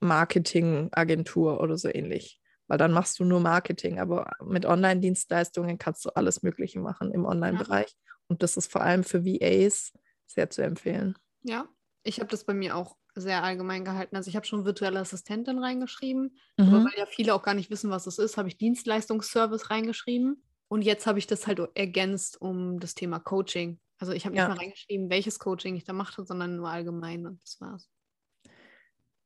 Marketingagentur 0.00 1.60
oder 1.60 1.78
so 1.78 1.88
ähnlich. 1.88 2.40
Weil 2.68 2.78
dann 2.78 2.92
machst 2.92 3.18
du 3.18 3.24
nur 3.24 3.40
Marketing, 3.40 3.98
aber 3.98 4.30
mit 4.44 4.64
Online-Dienstleistungen 4.66 5.78
kannst 5.78 6.04
du 6.04 6.10
alles 6.10 6.42
Mögliche 6.42 6.80
machen 6.80 7.12
im 7.12 7.24
Online-Bereich. 7.24 7.90
Ja. 7.90 8.12
Und 8.28 8.42
das 8.42 8.56
ist 8.56 8.70
vor 8.70 8.82
allem 8.82 9.04
für 9.04 9.24
VAs 9.24 9.92
sehr 10.26 10.48
zu 10.48 10.62
empfehlen. 10.62 11.16
Ja, 11.42 11.68
ich 12.02 12.20
habe 12.20 12.30
das 12.30 12.44
bei 12.44 12.54
mir 12.54 12.76
auch 12.76 12.96
sehr 13.14 13.42
allgemein 13.42 13.84
gehalten. 13.84 14.16
Also 14.16 14.28
ich 14.28 14.36
habe 14.36 14.46
schon 14.46 14.64
virtuelle 14.64 15.00
Assistentin 15.00 15.58
reingeschrieben, 15.58 16.36
mhm. 16.56 16.68
aber 16.68 16.84
weil 16.84 16.98
ja 16.98 17.06
viele 17.06 17.34
auch 17.34 17.42
gar 17.42 17.54
nicht 17.54 17.70
wissen, 17.70 17.90
was 17.90 18.04
das 18.04 18.18
ist, 18.18 18.36
habe 18.36 18.48
ich 18.48 18.56
Dienstleistungsservice 18.56 19.70
reingeschrieben. 19.70 20.42
Und 20.68 20.82
jetzt 20.82 21.06
habe 21.06 21.18
ich 21.18 21.26
das 21.26 21.46
halt 21.46 21.60
ergänzt 21.74 22.40
um 22.40 22.80
das 22.80 22.94
Thema 22.94 23.18
Coaching. 23.18 23.78
Also 23.98 24.12
ich 24.12 24.24
habe 24.24 24.34
nicht 24.34 24.42
ja. 24.42 24.48
mal 24.48 24.56
reingeschrieben, 24.56 25.10
welches 25.10 25.38
Coaching 25.38 25.76
ich 25.76 25.84
da 25.84 25.92
machte, 25.92 26.24
sondern 26.24 26.56
nur 26.56 26.68
allgemein 26.68 27.26
und 27.26 27.42
das 27.42 27.60
war's. 27.60 27.88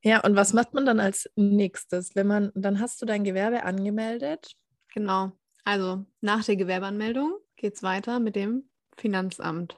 Ja, 0.03 0.23
und 0.23 0.35
was 0.35 0.53
macht 0.53 0.73
man 0.73 0.85
dann 0.85 0.99
als 0.99 1.29
nächstes? 1.35 2.15
Wenn 2.15 2.27
man, 2.27 2.51
dann 2.53 2.79
hast 2.79 3.01
du 3.01 3.05
dein 3.05 3.23
Gewerbe 3.23 3.63
angemeldet. 3.63 4.55
Genau. 4.93 5.31
Also 5.63 6.05
nach 6.21 6.43
der 6.45 6.55
Gewerbeanmeldung 6.55 7.37
geht 7.55 7.75
es 7.75 7.83
weiter 7.83 8.19
mit 8.19 8.35
dem 8.35 8.69
Finanzamt. 8.97 9.77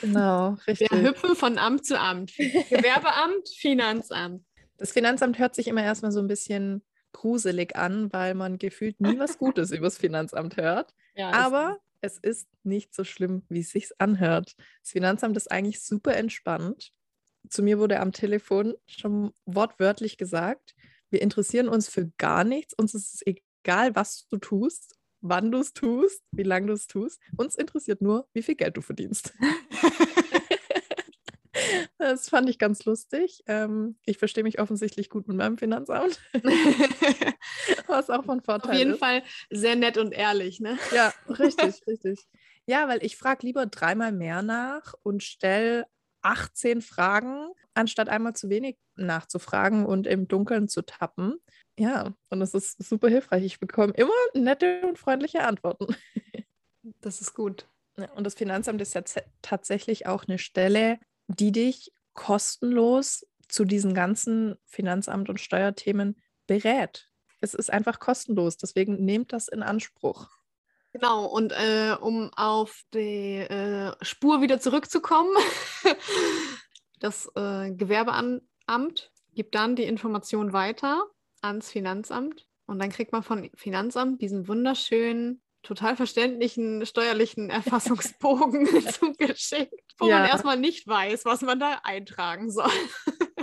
Genau, 0.00 0.56
richtig. 0.66 0.90
Wir 0.90 1.02
hüpfen 1.02 1.36
von 1.36 1.58
Amt 1.58 1.84
zu 1.84 1.98
Amt. 1.98 2.34
Gewerbeamt, 2.36 3.48
Finanzamt. 3.56 4.44
Das 4.78 4.92
Finanzamt 4.92 5.38
hört 5.38 5.54
sich 5.54 5.68
immer 5.68 5.82
erstmal 5.82 6.12
so 6.12 6.20
ein 6.20 6.28
bisschen 6.28 6.82
gruselig 7.12 7.76
an, 7.76 8.12
weil 8.12 8.34
man 8.34 8.58
gefühlt 8.58 9.00
nie 9.00 9.18
was 9.18 9.38
Gutes 9.38 9.70
übers 9.72 9.98
Finanzamt 9.98 10.56
hört. 10.56 10.94
Ja, 11.14 11.30
Aber 11.32 11.78
es 12.00 12.18
ist 12.18 12.48
nicht 12.62 12.94
so 12.94 13.04
schlimm, 13.04 13.42
wie 13.48 13.60
es 13.60 13.70
sich 13.70 13.90
anhört. 13.98 14.54
Das 14.82 14.92
Finanzamt 14.92 15.36
ist 15.36 15.50
eigentlich 15.50 15.82
super 15.82 16.16
entspannt. 16.16 16.92
Zu 17.48 17.62
mir 17.62 17.78
wurde 17.78 18.00
am 18.00 18.12
Telefon 18.12 18.74
schon 18.86 19.32
wortwörtlich 19.44 20.16
gesagt, 20.16 20.74
wir 21.10 21.20
interessieren 21.20 21.68
uns 21.68 21.88
für 21.88 22.08
gar 22.18 22.44
nichts. 22.44 22.74
Uns 22.74 22.94
ist 22.94 23.14
es 23.14 23.22
egal, 23.26 23.94
was 23.96 24.28
du 24.28 24.38
tust, 24.38 24.99
wann 25.20 25.50
du 25.50 25.58
es 25.58 25.72
tust, 25.72 26.22
wie 26.32 26.42
lange 26.42 26.68
du 26.68 26.72
es 26.72 26.86
tust. 26.86 27.20
Uns 27.36 27.56
interessiert 27.56 28.00
nur, 28.00 28.28
wie 28.32 28.42
viel 28.42 28.54
Geld 28.54 28.76
du 28.76 28.80
verdienst. 28.80 29.34
das 31.98 32.28
fand 32.28 32.48
ich 32.48 32.58
ganz 32.58 32.84
lustig. 32.84 33.42
Ähm, 33.46 33.96
ich 34.04 34.18
verstehe 34.18 34.44
mich 34.44 34.60
offensichtlich 34.60 35.10
gut 35.10 35.28
mit 35.28 35.36
meinem 35.36 35.58
Finanzamt. 35.58 36.20
Was 37.86 38.10
auch 38.10 38.24
von 38.24 38.40
Vorteil 38.40 38.72
Auf 38.72 38.78
jeden 38.78 38.92
ist. 38.92 38.98
Fall 38.98 39.22
sehr 39.50 39.76
nett 39.76 39.98
und 39.98 40.12
ehrlich, 40.12 40.60
ne? 40.60 40.78
Ja, 40.94 41.12
richtig, 41.28 41.82
richtig. 41.86 42.26
Ja, 42.66 42.88
weil 42.88 43.04
ich 43.04 43.16
frage 43.16 43.46
lieber 43.46 43.66
dreimal 43.66 44.12
mehr 44.12 44.42
nach 44.42 44.94
und 45.02 45.22
stelle 45.22 45.86
18 46.22 46.82
Fragen, 46.82 47.48
anstatt 47.74 48.08
einmal 48.08 48.34
zu 48.34 48.50
wenig 48.50 48.76
nachzufragen 48.96 49.86
und 49.86 50.06
im 50.06 50.28
Dunkeln 50.28 50.68
zu 50.68 50.82
tappen. 50.82 51.38
Ja, 51.78 52.12
und 52.28 52.40
das 52.40 52.54
ist 52.54 52.82
super 52.82 53.08
hilfreich. 53.08 53.44
Ich 53.44 53.58
bekomme 53.58 53.92
immer 53.94 54.12
nette 54.34 54.82
und 54.86 54.98
freundliche 54.98 55.44
Antworten. 55.44 55.86
Das 57.02 57.20
ist 57.20 57.34
gut. 57.34 57.66
Und 58.14 58.24
das 58.24 58.34
Finanzamt 58.34 58.80
ist 58.80 58.94
ja 58.94 59.02
tatsächlich 59.42 60.06
auch 60.06 60.26
eine 60.26 60.38
Stelle, 60.38 60.98
die 61.28 61.52
dich 61.52 61.92
kostenlos 62.14 63.26
zu 63.48 63.64
diesen 63.64 63.94
ganzen 63.94 64.56
Finanzamt- 64.64 65.28
und 65.28 65.40
Steuerthemen 65.40 66.20
berät. 66.46 67.10
Es 67.40 67.54
ist 67.54 67.70
einfach 67.70 67.98
kostenlos, 67.98 68.56
deswegen 68.56 69.04
nehmt 69.04 69.32
das 69.32 69.48
in 69.48 69.62
Anspruch. 69.62 70.28
Genau, 70.92 71.26
und 71.26 71.52
äh, 71.52 71.94
um 72.00 72.32
auf 72.34 72.82
die 72.92 73.36
äh, 73.38 73.92
Spur 74.02 74.42
wieder 74.42 74.60
zurückzukommen, 74.60 75.30
das 76.98 77.30
äh, 77.36 77.70
Gewerbeamt 77.72 79.12
gibt 79.34 79.54
dann 79.54 79.76
die 79.76 79.84
Information 79.84 80.52
weiter 80.52 81.06
ans 81.42 81.70
Finanzamt 81.70 82.46
und 82.66 82.78
dann 82.80 82.90
kriegt 82.90 83.12
man 83.12 83.22
von 83.22 83.50
Finanzamt 83.56 84.20
diesen 84.22 84.48
wunderschönen, 84.48 85.42
total 85.62 85.96
verständlichen 85.96 86.86
steuerlichen 86.86 87.50
Erfassungsbogen 87.50 88.66
zugeschickt, 88.88 89.94
wo 89.98 90.08
man 90.08 90.22
Ja. 90.22 90.26
erstmal 90.26 90.58
nicht 90.58 90.86
weiß, 90.86 91.24
was 91.24 91.42
man 91.42 91.60
da 91.60 91.80
eintragen 91.84 92.50
soll. 92.50 92.70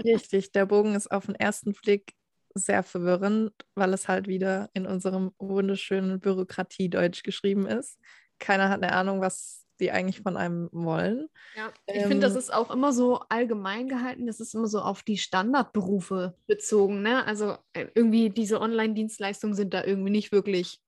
Richtig, 0.03 0.51
der 0.51 0.65
Bogen 0.65 0.95
ist 0.95 1.11
auf 1.11 1.25
den 1.25 1.35
ersten 1.35 1.73
Blick 1.73 2.13
sehr 2.55 2.83
verwirrend, 2.83 3.53
weil 3.75 3.93
es 3.93 4.07
halt 4.07 4.27
wieder 4.27 4.69
in 4.73 4.85
unserem 4.85 5.31
wunderschönen 5.39 6.19
Bürokratiedeutsch 6.19 7.23
geschrieben 7.23 7.67
ist. 7.67 7.99
Keiner 8.39 8.69
hat 8.69 8.83
eine 8.83 8.93
Ahnung, 8.93 9.21
was 9.21 9.65
die 9.79 9.91
eigentlich 9.91 10.21
von 10.21 10.37
einem 10.37 10.69
wollen. 10.71 11.29
Ja, 11.55 11.71
ich 11.85 12.03
finde, 12.03 12.19
das 12.19 12.33
Ähm, 12.33 12.39
ist 12.39 12.53
auch 12.53 12.71
immer 12.71 12.93
so 12.93 13.19
allgemein 13.29 13.87
gehalten. 13.87 14.27
Das 14.27 14.39
ist 14.39 14.53
immer 14.53 14.67
so 14.67 14.81
auf 14.81 15.03
die 15.03 15.17
Standardberufe 15.17 16.35
bezogen. 16.47 17.01
Ne? 17.01 17.25
Also 17.25 17.57
äh, 17.73 17.87
irgendwie 17.95 18.29
diese 18.29 18.59
Online-Dienstleistungen 18.61 19.55
sind 19.55 19.73
da 19.73 19.83
irgendwie 19.83 20.11
nicht 20.11 20.31
wirklich 20.31 20.81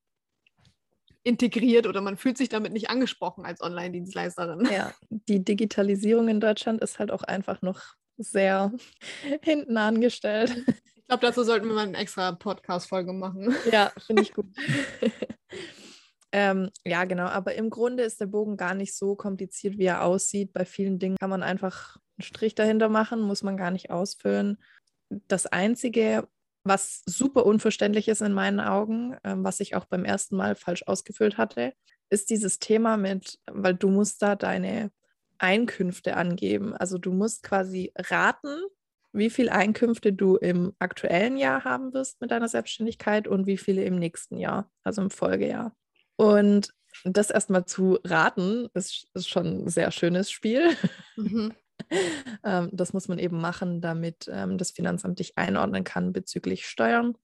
integriert 1.24 1.86
oder 1.86 2.01
man 2.01 2.17
fühlt 2.17 2.38
sich 2.38 2.50
damit 2.50 2.74
nicht 2.74 2.89
angesprochen 2.89 3.46
als 3.46 3.62
Online-Dienstleisterin. 3.62 4.67
Ja, 4.72 4.93
die 5.10 5.43
Digitalisierung 5.43 6.27
in 6.29 6.39
Deutschland 6.39 6.81
ist 6.81 7.00
halt 7.00 7.12
auch 7.12 7.24
einfach 7.24 7.62
noch 7.62 7.81
sehr 8.17 8.72
hinten 9.41 9.77
angestellt. 9.77 10.63
Ich 10.96 11.08
glaube, 11.08 11.25
dazu 11.25 11.43
sollten 11.43 11.67
wir 11.67 11.74
mal 11.74 11.88
eine 11.88 11.98
extra 11.98 12.31
Podcast-Folge 12.31 13.13
machen. 13.13 13.55
Ja, 13.72 13.91
finde 14.05 14.22
ich 14.22 14.34
gut. 14.34 14.46
ähm, 16.31 16.69
ja, 16.86 17.05
genau. 17.05 17.25
Aber 17.25 17.55
im 17.55 17.69
Grunde 17.69 18.03
ist 18.03 18.21
der 18.21 18.27
Bogen 18.27 18.57
gar 18.57 18.74
nicht 18.74 18.95
so 18.95 19.15
kompliziert, 19.15 19.77
wie 19.77 19.86
er 19.86 20.03
aussieht. 20.03 20.53
Bei 20.53 20.65
vielen 20.65 21.00
Dingen 21.00 21.17
kann 21.17 21.29
man 21.29 21.43
einfach 21.43 21.98
einen 22.17 22.24
Strich 22.24 22.55
dahinter 22.55 22.89
machen, 22.89 23.21
muss 23.21 23.43
man 23.43 23.57
gar 23.57 23.71
nicht 23.71 23.89
ausfüllen. 23.89 24.57
Das 25.27 25.48
Einzige, 25.48 26.27
was 26.63 27.01
super 27.05 27.45
unverständlich 27.45 28.07
ist 28.07 28.21
in 28.21 28.33
meinen 28.33 28.59
Augen, 28.59 29.17
ähm, 29.24 29.43
was 29.43 29.59
ich 29.59 29.75
auch 29.75 29.86
beim 29.86 30.05
ersten 30.05 30.36
Mal 30.36 30.55
falsch 30.55 30.83
ausgefüllt 30.86 31.38
hatte, 31.38 31.74
ist 32.12 32.29
dieses 32.29 32.59
Thema 32.59 32.98
mit, 32.98 33.39
weil 33.51 33.74
du 33.74 33.89
musst 33.89 34.21
da 34.21 34.36
deine 34.36 34.91
Einkünfte 35.39 36.15
angeben. 36.15 36.75
Also 36.75 36.98
du 36.98 37.12
musst 37.12 37.43
quasi 37.43 37.91
raten, 37.95 38.55
wie 39.13 39.29
viel 39.29 39.50
Einkünfte 39.50 40.13
du 40.13 40.36
im 40.36 40.74
aktuellen 40.77 41.38
Jahr 41.38 41.63
haben 41.63 41.93
wirst 41.93 42.21
mit 42.21 42.29
deiner 42.29 42.48
Selbstständigkeit 42.48 43.27
und 43.27 43.48
wie 43.48 43.57
viele 43.57 43.83
im 43.83 43.98
nächsten 43.98 44.38
Jahr, 44.38 44.69
also 44.83 45.01
im 45.01 45.09
Folgejahr. 45.09 45.75
Und 46.19 46.73
das 47.05 47.29
erstmal 47.29 47.63
zu 47.63 47.97
raten, 48.03 48.67
ist, 48.73 49.07
ist 49.13 49.29
schon 49.29 49.45
ein 49.45 49.69
sehr 49.69 49.89
schönes 49.91 50.29
Spiel. 50.29 50.75
Mhm. 51.15 51.53
Ähm, 52.43 52.69
das 52.73 52.91
muss 52.91 53.07
man 53.07 53.17
eben 53.19 53.39
machen, 53.39 53.79
damit 53.79 54.29
ähm, 54.31 54.57
das 54.57 54.71
Finanzamt 54.71 55.17
dich 55.17 55.38
einordnen 55.38 55.85
kann 55.85 56.11
bezüglich 56.11 56.67
Steuern. 56.67 57.15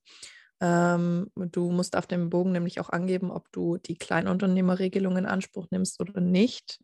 Ähm, 0.61 1.29
du 1.35 1.71
musst 1.71 1.95
auf 1.97 2.07
dem 2.07 2.29
Bogen 2.29 2.53
nämlich 2.53 2.79
auch 2.79 2.89
angeben, 2.89 3.31
ob 3.31 3.51
du 3.51 3.77
die 3.77 3.97
Kleinunternehmerregelung 3.97 5.17
in 5.17 5.25
Anspruch 5.25 5.67
nimmst 5.69 5.99
oder 5.99 6.19
nicht. 6.21 6.79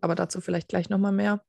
Aber 0.00 0.16
dazu 0.16 0.40
vielleicht 0.40 0.68
gleich 0.68 0.90
nochmal 0.90 1.12
mehr. 1.12 1.42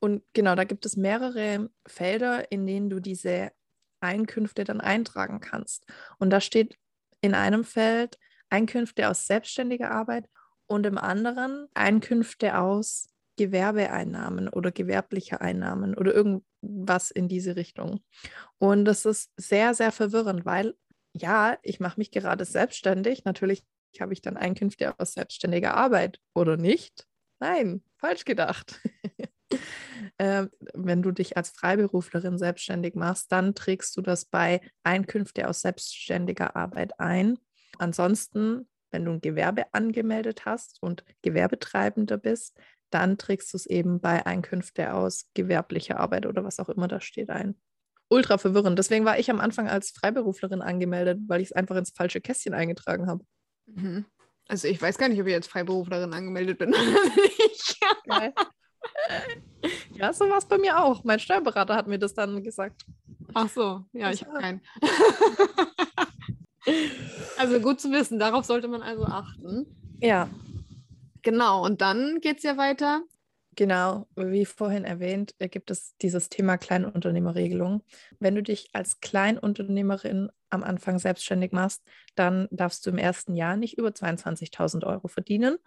Und 0.00 0.22
genau, 0.32 0.54
da 0.54 0.64
gibt 0.64 0.86
es 0.86 0.96
mehrere 0.96 1.68
Felder, 1.86 2.50
in 2.50 2.66
denen 2.66 2.88
du 2.88 2.98
diese 2.98 3.52
Einkünfte 4.00 4.64
dann 4.64 4.80
eintragen 4.80 5.40
kannst. 5.40 5.86
Und 6.18 6.30
da 6.30 6.40
steht 6.40 6.76
in 7.20 7.34
einem 7.34 7.62
Feld 7.62 8.18
Einkünfte 8.50 9.08
aus 9.08 9.26
selbstständiger 9.26 9.90
Arbeit 9.90 10.28
und 10.66 10.86
im 10.86 10.98
anderen 10.98 11.66
Einkünfte 11.74 12.58
aus 12.58 13.08
Gewerbeeinnahmen 13.36 14.48
oder 14.48 14.70
gewerblicher 14.70 15.40
Einnahmen 15.40 15.94
oder 15.94 16.14
irgendwas 16.14 17.10
in 17.10 17.28
diese 17.28 17.56
Richtung. 17.56 18.00
Und 18.58 18.84
das 18.84 19.06
ist 19.06 19.30
sehr, 19.36 19.74
sehr 19.74 19.92
verwirrend, 19.92 20.44
weil 20.44 20.74
ja, 21.12 21.58
ich 21.62 21.80
mache 21.80 21.98
mich 21.98 22.10
gerade 22.10 22.44
selbstständig. 22.44 23.24
Natürlich 23.24 23.64
habe 23.98 24.12
ich 24.12 24.22
dann 24.22 24.36
Einkünfte 24.36 24.94
aus 24.98 25.14
selbstständiger 25.14 25.74
Arbeit 25.74 26.20
oder 26.34 26.56
nicht. 26.56 27.06
Nein, 27.40 27.82
falsch 27.96 28.24
gedacht. 28.24 28.78
ähm, 30.18 30.50
wenn 30.74 31.02
du 31.02 31.10
dich 31.10 31.36
als 31.36 31.50
Freiberuflerin 31.50 32.38
selbstständig 32.38 32.94
machst, 32.94 33.32
dann 33.32 33.54
trägst 33.54 33.96
du 33.96 34.02
das 34.02 34.26
bei 34.26 34.60
Einkünfte 34.82 35.48
aus 35.48 35.62
selbstständiger 35.62 36.54
Arbeit 36.54 37.00
ein. 37.00 37.38
Ansonsten, 37.80 38.68
wenn 38.90 39.04
du 39.04 39.12
ein 39.12 39.20
Gewerbe 39.20 39.64
angemeldet 39.72 40.44
hast 40.44 40.78
und 40.82 41.04
Gewerbetreibender 41.22 42.18
bist, 42.18 42.58
dann 42.90 43.16
trägst 43.18 43.52
du 43.52 43.56
es 43.56 43.66
eben 43.66 44.00
bei 44.00 44.26
Einkünfte 44.26 44.92
aus 44.92 45.30
gewerblicher 45.34 45.98
Arbeit 45.98 46.26
oder 46.26 46.44
was 46.44 46.60
auch 46.60 46.68
immer 46.68 46.88
da 46.88 47.00
steht 47.00 47.30
ein. 47.30 47.54
Ultra 48.08 48.38
verwirrend. 48.38 48.78
Deswegen 48.78 49.04
war 49.04 49.18
ich 49.18 49.30
am 49.30 49.40
Anfang 49.40 49.68
als 49.68 49.90
Freiberuflerin 49.90 50.60
angemeldet, 50.62 51.20
weil 51.28 51.40
ich 51.40 51.48
es 51.48 51.52
einfach 51.52 51.76
ins 51.76 51.90
falsche 51.90 52.20
Kästchen 52.20 52.52
eingetragen 52.52 53.06
habe. 53.06 53.24
Mhm. 53.66 54.04
Also 54.48 54.66
ich 54.66 54.82
weiß 54.82 54.98
gar 54.98 55.08
nicht, 55.08 55.20
ob 55.20 55.26
ich 55.28 55.32
jetzt 55.32 55.48
Freiberuflerin 55.48 56.12
angemeldet 56.12 56.58
bin. 56.58 56.74
Ja, 59.92 60.12
so 60.12 60.28
war 60.28 60.38
es 60.38 60.46
bei 60.46 60.58
mir 60.58 60.82
auch. 60.82 61.04
Mein 61.04 61.20
Steuerberater 61.20 61.76
hat 61.76 61.86
mir 61.86 61.98
das 61.98 62.14
dann 62.14 62.42
gesagt. 62.42 62.84
Ach 63.34 63.48
so, 63.48 63.84
ja, 63.92 64.10
ich 64.10 64.24
habe 64.24 64.40
keinen. 64.40 64.60
Also 67.38 67.60
gut 67.60 67.80
zu 67.80 67.90
wissen, 67.92 68.18
darauf 68.18 68.44
sollte 68.44 68.68
man 68.68 68.82
also 68.82 69.04
achten. 69.04 69.66
Ja, 70.00 70.28
Genau, 71.22 71.64
und 71.64 71.80
dann 71.80 72.20
geht 72.20 72.38
es 72.38 72.42
ja 72.44 72.56
weiter. 72.56 73.02
Genau, 73.56 74.06
wie 74.16 74.46
vorhin 74.46 74.84
erwähnt, 74.84 75.34
äh, 75.38 75.48
gibt 75.48 75.70
es 75.70 75.96
dieses 75.98 76.28
Thema 76.28 76.56
Kleinunternehmerregelung. 76.56 77.82
Wenn 78.18 78.34
du 78.34 78.42
dich 78.42 78.70
als 78.72 79.00
Kleinunternehmerin 79.00 80.30
am 80.50 80.62
Anfang 80.62 80.98
selbstständig 80.98 81.52
machst, 81.52 81.82
dann 82.14 82.48
darfst 82.50 82.86
du 82.86 82.90
im 82.90 82.98
ersten 82.98 83.34
Jahr 83.34 83.56
nicht 83.56 83.76
über 83.76 83.92
22.000 83.92 84.84
Euro 84.86 85.08
verdienen. 85.08 85.58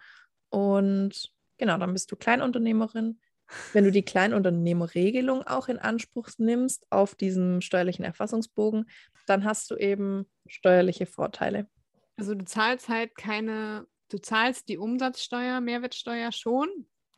Und 0.50 1.32
genau, 1.58 1.78
dann 1.78 1.94
bist 1.94 2.12
du 2.12 2.16
Kleinunternehmerin. 2.16 3.20
Wenn 3.74 3.84
du 3.84 3.92
die 3.92 4.04
Kleinunternehmerregelung 4.04 5.44
auch 5.44 5.68
in 5.68 5.80
Anspruch 5.80 6.30
nimmst 6.38 6.86
auf 6.90 7.16
diesem 7.16 7.62
steuerlichen 7.62 8.06
Erfassungsbogen, 8.06 8.86
dann 9.26 9.44
hast 9.44 9.72
du 9.72 9.76
eben 9.76 10.26
steuerliche 10.48 11.06
Vorteile. 11.06 11.68
Also 12.18 12.36
du 12.36 12.46
zahlst 12.46 12.90
halt 12.90 13.16
keine, 13.16 13.88
du 14.10 14.20
zahlst 14.20 14.70
die 14.70 14.78
Umsatzsteuer, 14.78 15.62
Mehrwertsteuer 15.62 16.32
schon, 16.32 16.70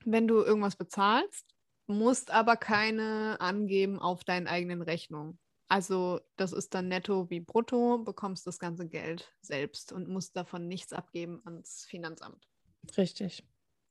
wenn 0.05 0.27
du 0.27 0.41
irgendwas 0.41 0.75
bezahlst, 0.75 1.45
musst 1.87 2.31
aber 2.31 2.55
keine 2.55 3.37
angeben 3.39 3.99
auf 3.99 4.23
deinen 4.23 4.47
eigenen 4.47 4.81
Rechnungen. 4.81 5.39
Also 5.67 6.19
das 6.37 6.53
ist 6.53 6.73
dann 6.73 6.87
netto 6.87 7.29
wie 7.29 7.39
brutto, 7.39 7.99
bekommst 7.99 8.45
das 8.45 8.59
ganze 8.59 8.87
Geld 8.87 9.33
selbst 9.41 9.91
und 9.91 10.07
musst 10.07 10.35
davon 10.35 10.67
nichts 10.67 10.93
abgeben 10.93 11.41
ans 11.43 11.85
Finanzamt. 11.89 12.47
Richtig. 12.97 13.43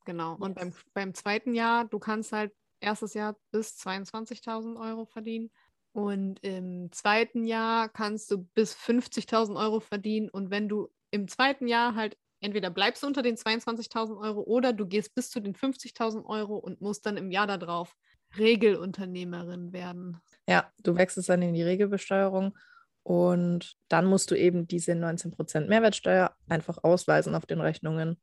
Genau. 0.04 0.36
Und 0.36 0.54
beim, 0.54 0.68
Yes. 0.68 0.84
beim 0.94 1.14
zweiten 1.14 1.54
Jahr, 1.54 1.84
du 1.86 1.98
kannst 1.98 2.32
halt 2.32 2.52
erstes 2.80 3.14
Jahr 3.14 3.36
bis 3.50 3.76
22.000 3.76 4.76
Euro 4.78 5.06
verdienen 5.06 5.50
Und 5.92 6.40
im 6.42 6.90
zweiten 6.92 7.44
Jahr 7.44 7.88
kannst 7.88 8.30
du 8.30 8.38
bis 8.54 8.74
50.000 8.74 9.56
Euro 9.56 9.80
verdienen. 9.80 10.28
Und 10.28 10.50
wenn 10.50 10.68
du 10.68 10.88
im 11.10 11.28
zweiten 11.28 11.68
Jahr 11.68 11.94
halt 11.94 12.18
entweder 12.40 12.70
bleibst 12.70 13.02
du 13.02 13.06
unter 13.06 13.22
den 13.22 13.36
22.000 13.36 14.18
Euro 14.20 14.42
oder 14.42 14.72
du 14.72 14.86
gehst 14.86 15.14
bis 15.14 15.30
zu 15.30 15.40
den 15.40 15.54
50.000 15.54 16.26
Euro 16.26 16.56
und 16.56 16.80
musst 16.80 17.06
dann 17.06 17.16
im 17.16 17.30
Jahr 17.30 17.46
darauf 17.46 17.96
Regelunternehmerin 18.36 19.72
werden. 19.72 20.20
Ja, 20.48 20.70
du 20.82 20.96
wechselst 20.96 21.28
dann 21.28 21.42
in 21.42 21.54
die 21.54 21.62
Regelbesteuerung 21.62 22.56
und 23.02 23.76
dann 23.88 24.06
musst 24.06 24.30
du 24.30 24.34
eben 24.34 24.66
diese 24.66 24.94
19% 24.94 25.68
Mehrwertsteuer 25.68 26.36
einfach 26.48 26.78
ausweisen 26.82 27.34
auf 27.34 27.46
den 27.46 27.60
Rechnungen. 27.60 28.20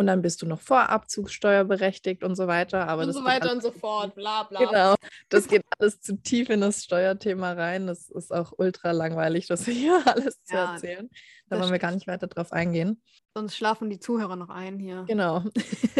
Und 0.00 0.06
dann 0.06 0.22
bist 0.22 0.40
du 0.40 0.46
noch 0.46 0.62
Vorabzugssteuer 0.62 1.64
berechtigt 1.64 2.24
und 2.24 2.34
so 2.34 2.46
weiter. 2.46 2.88
Aber 2.88 3.02
und 3.02 3.12
so 3.12 3.22
weiter 3.22 3.52
und 3.52 3.62
so 3.62 3.70
fort, 3.70 4.14
bla 4.14 4.44
bla. 4.44 4.58
Genau, 4.60 4.94
das 5.28 5.46
geht 5.48 5.62
alles 5.78 6.00
zu 6.00 6.16
tief 6.16 6.48
in 6.48 6.62
das 6.62 6.82
Steuerthema 6.84 7.52
rein. 7.52 7.86
Das 7.86 8.08
ist 8.08 8.32
auch 8.32 8.54
ultra 8.56 8.92
langweilig, 8.92 9.46
das 9.46 9.64
hier 9.66 10.00
alles 10.06 10.42
zu 10.42 10.54
ja, 10.54 10.72
erzählen. 10.72 11.10
Da 11.50 11.60
wollen 11.60 11.70
wir 11.70 11.78
gar 11.78 11.92
nicht 11.92 12.06
weiter 12.06 12.28
drauf 12.28 12.50
eingehen. 12.50 13.02
Sonst 13.34 13.58
schlafen 13.58 13.90
die 13.90 14.00
Zuhörer 14.00 14.36
noch 14.36 14.48
ein 14.48 14.78
hier. 14.78 15.04
Genau. 15.06 15.44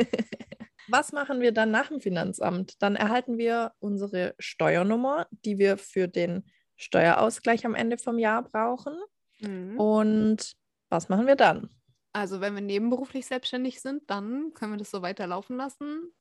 Was 0.89 1.13
machen 1.13 1.43
wir 1.43 1.53
dann 1.53 1.71
nach 1.71 1.89
dem 1.89 2.01
Finanzamt? 2.01 2.83
Dann 2.83 2.97
erhalten 2.97 3.37
wir 3.37 3.73
unsere 3.81 4.35
Steuernummer, 4.39 5.27
die 5.45 5.59
wir 5.59 5.77
für 5.77 6.09
den 6.09 6.45
Steuerausgleich 6.77 7.67
am 7.67 7.75
Ende 7.75 7.99
vom 7.99 8.19
Jahr 8.19 8.45
brauchen. 8.45 8.95
Mhm. 9.41 9.79
Und 9.79 10.55
was 10.89 11.11
machen 11.11 11.27
wir 11.27 11.37
dann? 11.37 11.69
Also 12.13 12.41
wenn 12.41 12.55
wir 12.55 12.63
nebenberuflich 12.63 13.27
selbstständig 13.27 13.81
sind, 13.81 14.03
dann 14.09 14.53
können 14.55 14.73
wir 14.73 14.79
das 14.79 14.91
so 14.91 15.03
weiterlaufen 15.03 15.57
lassen. 15.57 16.13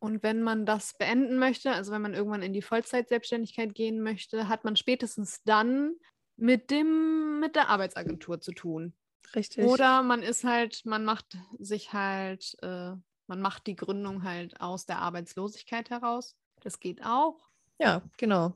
Und 0.00 0.22
wenn 0.22 0.42
man 0.42 0.66
das 0.66 0.96
beenden 0.96 1.38
möchte, 1.38 1.72
also 1.72 1.90
wenn 1.90 2.02
man 2.02 2.14
irgendwann 2.14 2.42
in 2.42 2.52
die 2.52 2.62
Vollzeit-Selbstständigkeit 2.62 3.74
gehen 3.74 4.02
möchte, 4.02 4.48
hat 4.48 4.64
man 4.64 4.76
spätestens 4.76 5.42
dann 5.44 5.96
mit 6.36 6.70
dem 6.70 7.40
mit 7.40 7.56
der 7.56 7.68
Arbeitsagentur 7.68 8.40
zu 8.40 8.52
tun. 8.52 8.94
Richtig. 9.34 9.64
Oder 9.64 10.02
man 10.02 10.22
ist 10.22 10.44
halt, 10.44 10.84
man 10.84 11.04
macht 11.04 11.36
sich 11.58 11.92
halt, 11.92 12.56
äh, 12.62 12.92
man 13.26 13.40
macht 13.40 13.66
die 13.66 13.76
Gründung 13.76 14.22
halt 14.22 14.60
aus 14.60 14.86
der 14.86 14.98
Arbeitslosigkeit 15.00 15.90
heraus. 15.90 16.36
Das 16.60 16.80
geht 16.80 17.04
auch. 17.04 17.50
Ja, 17.78 18.02
genau. 18.16 18.54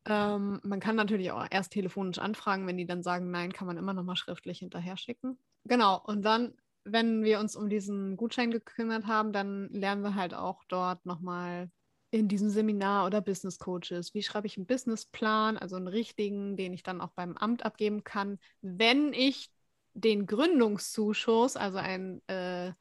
Ähm, 0.03 0.59
man 0.61 0.81
kann 0.81 0.97
natürlich 0.97 1.31
auch 1.31 1.47
erst 1.49 1.71
telefonisch 1.71 2.19
anfragen, 2.19 2.67
wenn 2.67 2.77
die 2.77 2.85
dann 2.85 3.01
sagen, 3.01 3.31
nein, 3.31 3.53
kann 3.53 3.65
man 3.65 3.77
immer 3.77 3.93
noch 3.93 4.03
mal 4.03 4.17
schriftlich 4.17 4.59
hinterher 4.59 4.97
schicken. 4.97 5.39
Genau, 5.63 6.01
und 6.03 6.23
dann 6.23 6.53
wenn 6.91 7.23
wir 7.23 7.39
uns 7.39 7.55
um 7.55 7.69
diesen 7.69 8.17
Gutschein 8.17 8.51
gekümmert 8.51 9.05
haben, 9.07 9.33
dann 9.33 9.69
lernen 9.69 10.01
wir 10.01 10.15
halt 10.15 10.33
auch 10.33 10.63
dort 10.67 11.05
nochmal 11.05 11.69
in 12.09 12.27
diesem 12.27 12.49
Seminar 12.49 13.05
oder 13.05 13.21
Business 13.21 13.59
Coaches, 13.59 14.13
wie 14.13 14.23
schreibe 14.23 14.47
ich 14.47 14.57
einen 14.57 14.65
Businessplan, 14.65 15.57
also 15.57 15.75
einen 15.75 15.87
richtigen, 15.87 16.55
den 16.55 16.73
ich 16.73 16.83
dann 16.83 17.01
auch 17.01 17.11
beim 17.11 17.35
Amt 17.35 17.65
abgeben 17.65 18.03
kann, 18.03 18.39
wenn 18.61 19.13
ich 19.13 19.49
den 19.93 20.25
Gründungszuschuss, 20.25 21.57
also 21.57 21.77
einen 21.77 22.25
äh, 22.27 22.71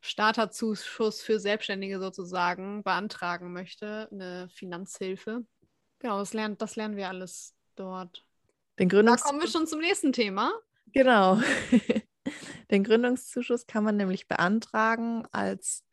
Starterzuschuss 0.00 1.22
für 1.22 1.40
Selbstständige 1.40 1.98
sozusagen 1.98 2.84
beantragen 2.84 3.52
möchte, 3.52 4.08
eine 4.12 4.48
Finanzhilfe. 4.50 5.44
Genau, 5.98 6.18
das, 6.18 6.32
lernt, 6.32 6.62
das 6.62 6.76
lernen 6.76 6.96
wir 6.96 7.08
alles 7.08 7.54
dort. 7.74 8.24
Den 8.78 8.88
Gründungs 8.88 9.22
da 9.22 9.28
kommen 9.28 9.40
wir 9.40 9.48
schon 9.48 9.66
zum 9.66 9.80
nächsten 9.80 10.12
Thema. 10.12 10.52
Genau. 10.92 11.40
Den 12.70 12.84
Gründungszuschuss 12.84 13.66
kann 13.66 13.84
man 13.84 13.96
nämlich 13.96 14.28
beantragen 14.28 15.26
als 15.32 15.84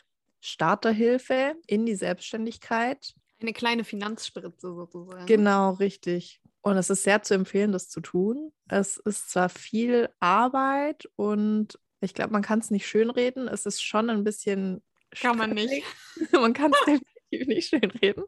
Starterhilfe 0.41 1.55
in 1.67 1.85
die 1.85 1.95
Selbstständigkeit. 1.95 3.13
Eine 3.41 3.53
kleine 3.53 3.83
Finanzspritze 3.83 4.73
sozusagen. 4.73 5.25
Genau, 5.25 5.71
richtig. 5.71 6.41
Und 6.61 6.77
es 6.77 6.89
ist 6.89 7.03
sehr 7.03 7.21
zu 7.21 7.33
empfehlen, 7.33 7.71
das 7.71 7.89
zu 7.89 8.01
tun. 8.01 8.51
Es 8.67 8.97
ist 8.97 9.29
zwar 9.29 9.49
viel 9.49 10.09
Arbeit 10.19 11.07
und 11.15 11.79
ich 12.01 12.13
glaube, 12.13 12.33
man 12.33 12.41
kann 12.41 12.59
es 12.59 12.71
nicht 12.71 12.87
schönreden. 12.87 13.47
Es 13.47 13.65
ist 13.65 13.81
schon 13.81 14.09
ein 14.09 14.23
bisschen. 14.23 14.83
Kann 15.11 15.37
man 15.37 15.51
nicht. 15.51 15.83
man 16.31 16.53
kann 16.53 16.71
es 16.71 16.79
definitiv 17.31 17.47
nicht 17.47 17.69
schönreden. 17.69 18.23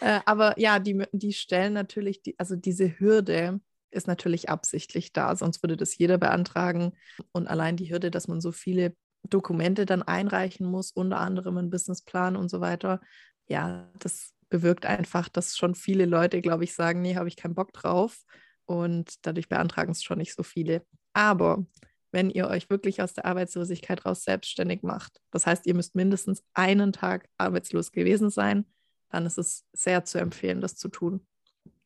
Äh, 0.00 0.20
aber 0.24 0.58
ja, 0.58 0.78
die, 0.78 1.04
die 1.12 1.32
stellen 1.32 1.72
natürlich, 1.72 2.22
die, 2.22 2.38
also 2.38 2.56
diese 2.56 2.98
Hürde, 2.98 3.60
ist 3.94 4.06
natürlich 4.06 4.48
absichtlich 4.48 5.12
da, 5.12 5.36
sonst 5.36 5.62
würde 5.62 5.76
das 5.76 5.96
jeder 5.96 6.18
beantragen. 6.18 6.92
Und 7.32 7.48
allein 7.48 7.76
die 7.76 7.90
Hürde, 7.90 8.10
dass 8.10 8.28
man 8.28 8.40
so 8.40 8.52
viele 8.52 8.94
Dokumente 9.28 9.86
dann 9.86 10.02
einreichen 10.02 10.66
muss, 10.66 10.90
unter 10.90 11.18
anderem 11.18 11.56
einen 11.56 11.70
Businessplan 11.70 12.36
und 12.36 12.50
so 12.50 12.60
weiter, 12.60 13.00
ja, 13.46 13.90
das 13.98 14.32
bewirkt 14.48 14.86
einfach, 14.86 15.28
dass 15.28 15.56
schon 15.56 15.74
viele 15.74 16.04
Leute, 16.04 16.40
glaube 16.40 16.64
ich, 16.64 16.74
sagen, 16.74 17.02
nee, 17.02 17.16
habe 17.16 17.28
ich 17.28 17.36
keinen 17.36 17.54
Bock 17.54 17.72
drauf. 17.72 18.18
Und 18.66 19.14
dadurch 19.26 19.48
beantragen 19.48 19.92
es 19.92 20.02
schon 20.02 20.18
nicht 20.18 20.34
so 20.34 20.42
viele. 20.42 20.84
Aber 21.12 21.66
wenn 22.12 22.30
ihr 22.30 22.46
euch 22.48 22.70
wirklich 22.70 23.02
aus 23.02 23.12
der 23.12 23.26
Arbeitslosigkeit 23.26 24.06
raus 24.06 24.22
selbstständig 24.22 24.82
macht, 24.82 25.20
das 25.30 25.46
heißt, 25.46 25.66
ihr 25.66 25.74
müsst 25.74 25.94
mindestens 25.94 26.44
einen 26.54 26.92
Tag 26.92 27.28
arbeitslos 27.38 27.92
gewesen 27.92 28.30
sein, 28.30 28.66
dann 29.10 29.26
ist 29.26 29.38
es 29.38 29.64
sehr 29.72 30.04
zu 30.04 30.18
empfehlen, 30.18 30.60
das 30.60 30.76
zu 30.76 30.88
tun. 30.88 31.26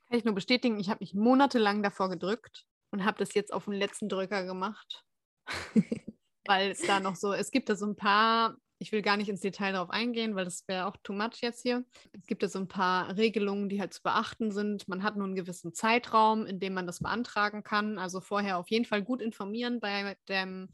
Kann 0.09 0.18
ich 0.18 0.25
nur 0.25 0.35
bestätigen, 0.35 0.81
ich 0.81 0.88
habe 0.88 1.01
mich 1.01 1.14
monatelang 1.14 1.83
davor 1.83 2.09
gedrückt 2.09 2.64
und 2.90 3.05
habe 3.05 3.18
das 3.18 3.35
jetzt 3.35 3.53
auf 3.53 3.66
den 3.66 3.75
letzten 3.75 4.09
Drücker 4.09 4.44
gemacht. 4.44 5.05
weil 6.49 6.71
es 6.71 6.81
da 6.81 6.99
noch 6.99 7.14
so, 7.14 7.33
es 7.33 7.51
gibt 7.51 7.68
da 7.68 7.77
so 7.77 7.87
ein 7.87 7.94
paar, 7.94 8.57
ich 8.79 8.90
will 8.90 9.03
gar 9.03 9.18
nicht 9.18 9.29
ins 9.29 9.42
Detail 9.42 9.73
darauf 9.73 9.90
eingehen, 9.90 10.35
weil 10.35 10.47
das 10.47 10.66
wäre 10.66 10.87
auch 10.87 10.97
too 11.03 11.12
much 11.12 11.42
jetzt 11.42 11.62
hier. 11.62 11.85
Es 12.12 12.27
gibt 12.27 12.42
da 12.42 12.49
so 12.49 12.59
ein 12.59 12.68
paar 12.68 13.16
Regelungen, 13.16 13.68
die 13.68 13.81
halt 13.81 13.92
zu 13.92 14.03
beachten 14.03 14.51
sind. 14.51 14.88
Man 14.88 15.03
hat 15.03 15.16
nur 15.16 15.27
einen 15.27 15.37
gewissen 15.37 15.75
Zeitraum, 15.75 16.47
in 16.47 16.59
dem 16.59 16.73
man 16.73 16.87
das 16.87 17.01
beantragen 17.01 17.62
kann. 17.62 17.99
Also 17.99 18.21
vorher 18.21 18.57
auf 18.57 18.71
jeden 18.71 18.87
Fall 18.87 19.03
gut 19.03 19.21
informieren 19.21 19.79
bei, 19.79 20.16
dem, 20.29 20.71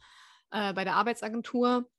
äh, 0.51 0.73
bei 0.73 0.85
der 0.85 0.95
Arbeitsagentur, 0.95 1.91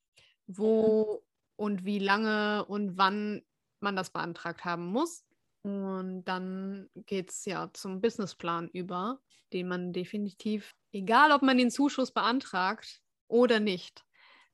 wo 0.48 1.24
und 1.58 1.84
wie 1.84 2.00
lange 2.00 2.65
und 2.65 2.98
wann 2.98 3.41
man 3.82 3.95
das 3.95 4.10
beantragt 4.10 4.63
haben 4.63 4.86
muss. 4.86 5.25
Und 5.65 6.25
dann 6.25 6.91
geht 7.08 7.32
es 7.32 7.43
ja 7.45 7.71
zum 7.73 7.99
Businessplan 7.99 8.69
über, 8.69 9.19
den 9.51 9.67
man 9.67 9.93
definitiv, 9.93 10.75
egal 10.91 11.32
ob 11.32 11.41
man 11.41 11.58
den 11.58 11.71
Zuschuss 11.71 12.12
beantragt 12.12 13.01
oder 13.28 13.60
nicht, 13.60 14.06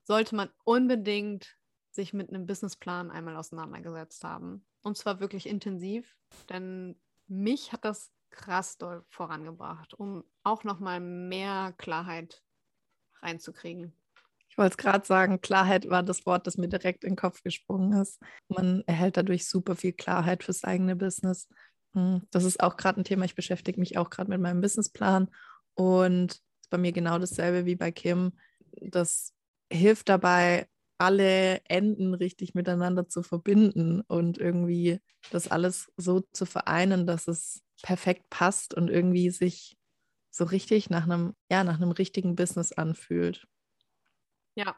sollte 0.04 0.38
man 0.38 0.50
unbedingt 0.64 1.58
sich 1.90 2.14
mit 2.14 2.30
einem 2.30 2.46
Businessplan 2.46 3.12
einmal 3.12 3.36
auseinandergesetzt 3.36 4.24
haben. 4.24 4.66
Und 4.84 4.98
zwar 4.98 5.20
wirklich 5.20 5.48
intensiv, 5.48 6.16
denn 6.50 6.98
mich 7.28 7.74
hat 7.74 7.84
das 7.84 8.14
krass 8.30 8.78
doll 8.78 9.04
vorangebracht, 9.10 9.94
um 9.94 10.24
auch 10.44 10.64
nochmal 10.64 11.02
mehr 11.02 11.74
Klarheit 11.78 12.42
reinzukriegen. 13.22 13.92
Ich 14.52 14.58
wollte 14.58 14.72
es 14.72 14.78
gerade 14.78 15.06
sagen, 15.06 15.40
Klarheit 15.40 15.90
war 15.90 16.04
das 16.04 16.26
Wort, 16.26 16.46
das 16.46 16.58
mir 16.58 16.68
direkt 16.68 17.06
in 17.06 17.12
den 17.12 17.16
Kopf 17.16 17.42
gesprungen 17.42 17.94
ist. 18.02 18.20
Man 18.50 18.84
erhält 18.86 19.16
dadurch 19.16 19.48
super 19.48 19.78
viel 19.78 19.94
Klarheit 19.94 20.44
fürs 20.44 20.66
eigene 20.66 20.98
Business. 20.98 21.48
Hm, 21.94 22.24
das 22.32 22.44
ist 22.44 22.62
auch 22.62 22.76
gerade 22.76 23.00
ein 23.00 23.06
Thema. 23.06 23.24
Ich 23.24 23.34
beschäftige 23.36 23.80
mich 23.80 23.98
auch 23.98 24.10
gerade 24.10 24.30
mit 24.30 24.42
meinem 24.42 24.60
Businessplan 24.60 25.30
und 25.76 26.32
ist 26.34 26.70
bei 26.70 26.78
mir 26.78 26.92
genau 26.92 27.18
dasselbe 27.18 27.66
wie 27.66 27.78
bei 27.78 27.94
Kim. 27.94 28.34
Das 28.82 29.34
hilft 29.72 30.10
dabei, 30.10 30.68
alle 30.98 31.62
Enden 31.70 32.14
richtig 32.14 32.54
miteinander 32.54 33.08
zu 33.08 33.24
verbinden 33.24 34.02
und 34.02 34.38
irgendwie 34.38 35.00
das 35.32 35.50
alles 35.50 35.94
so 35.96 36.26
zu 36.34 36.46
vereinen, 36.46 37.08
dass 37.08 37.30
es 37.30 37.62
perfekt 37.82 38.30
passt 38.30 38.74
und 38.74 38.90
irgendwie 38.90 39.30
sich 39.30 39.78
so 40.30 40.44
richtig 40.44 40.90
nach 40.90 41.06
einem, 41.06 41.36
ja, 41.50 41.64
nach 41.64 41.80
einem 41.80 41.92
richtigen 41.92 42.36
Business 42.36 42.74
anfühlt. 42.74 43.48
Ja, 44.58 44.76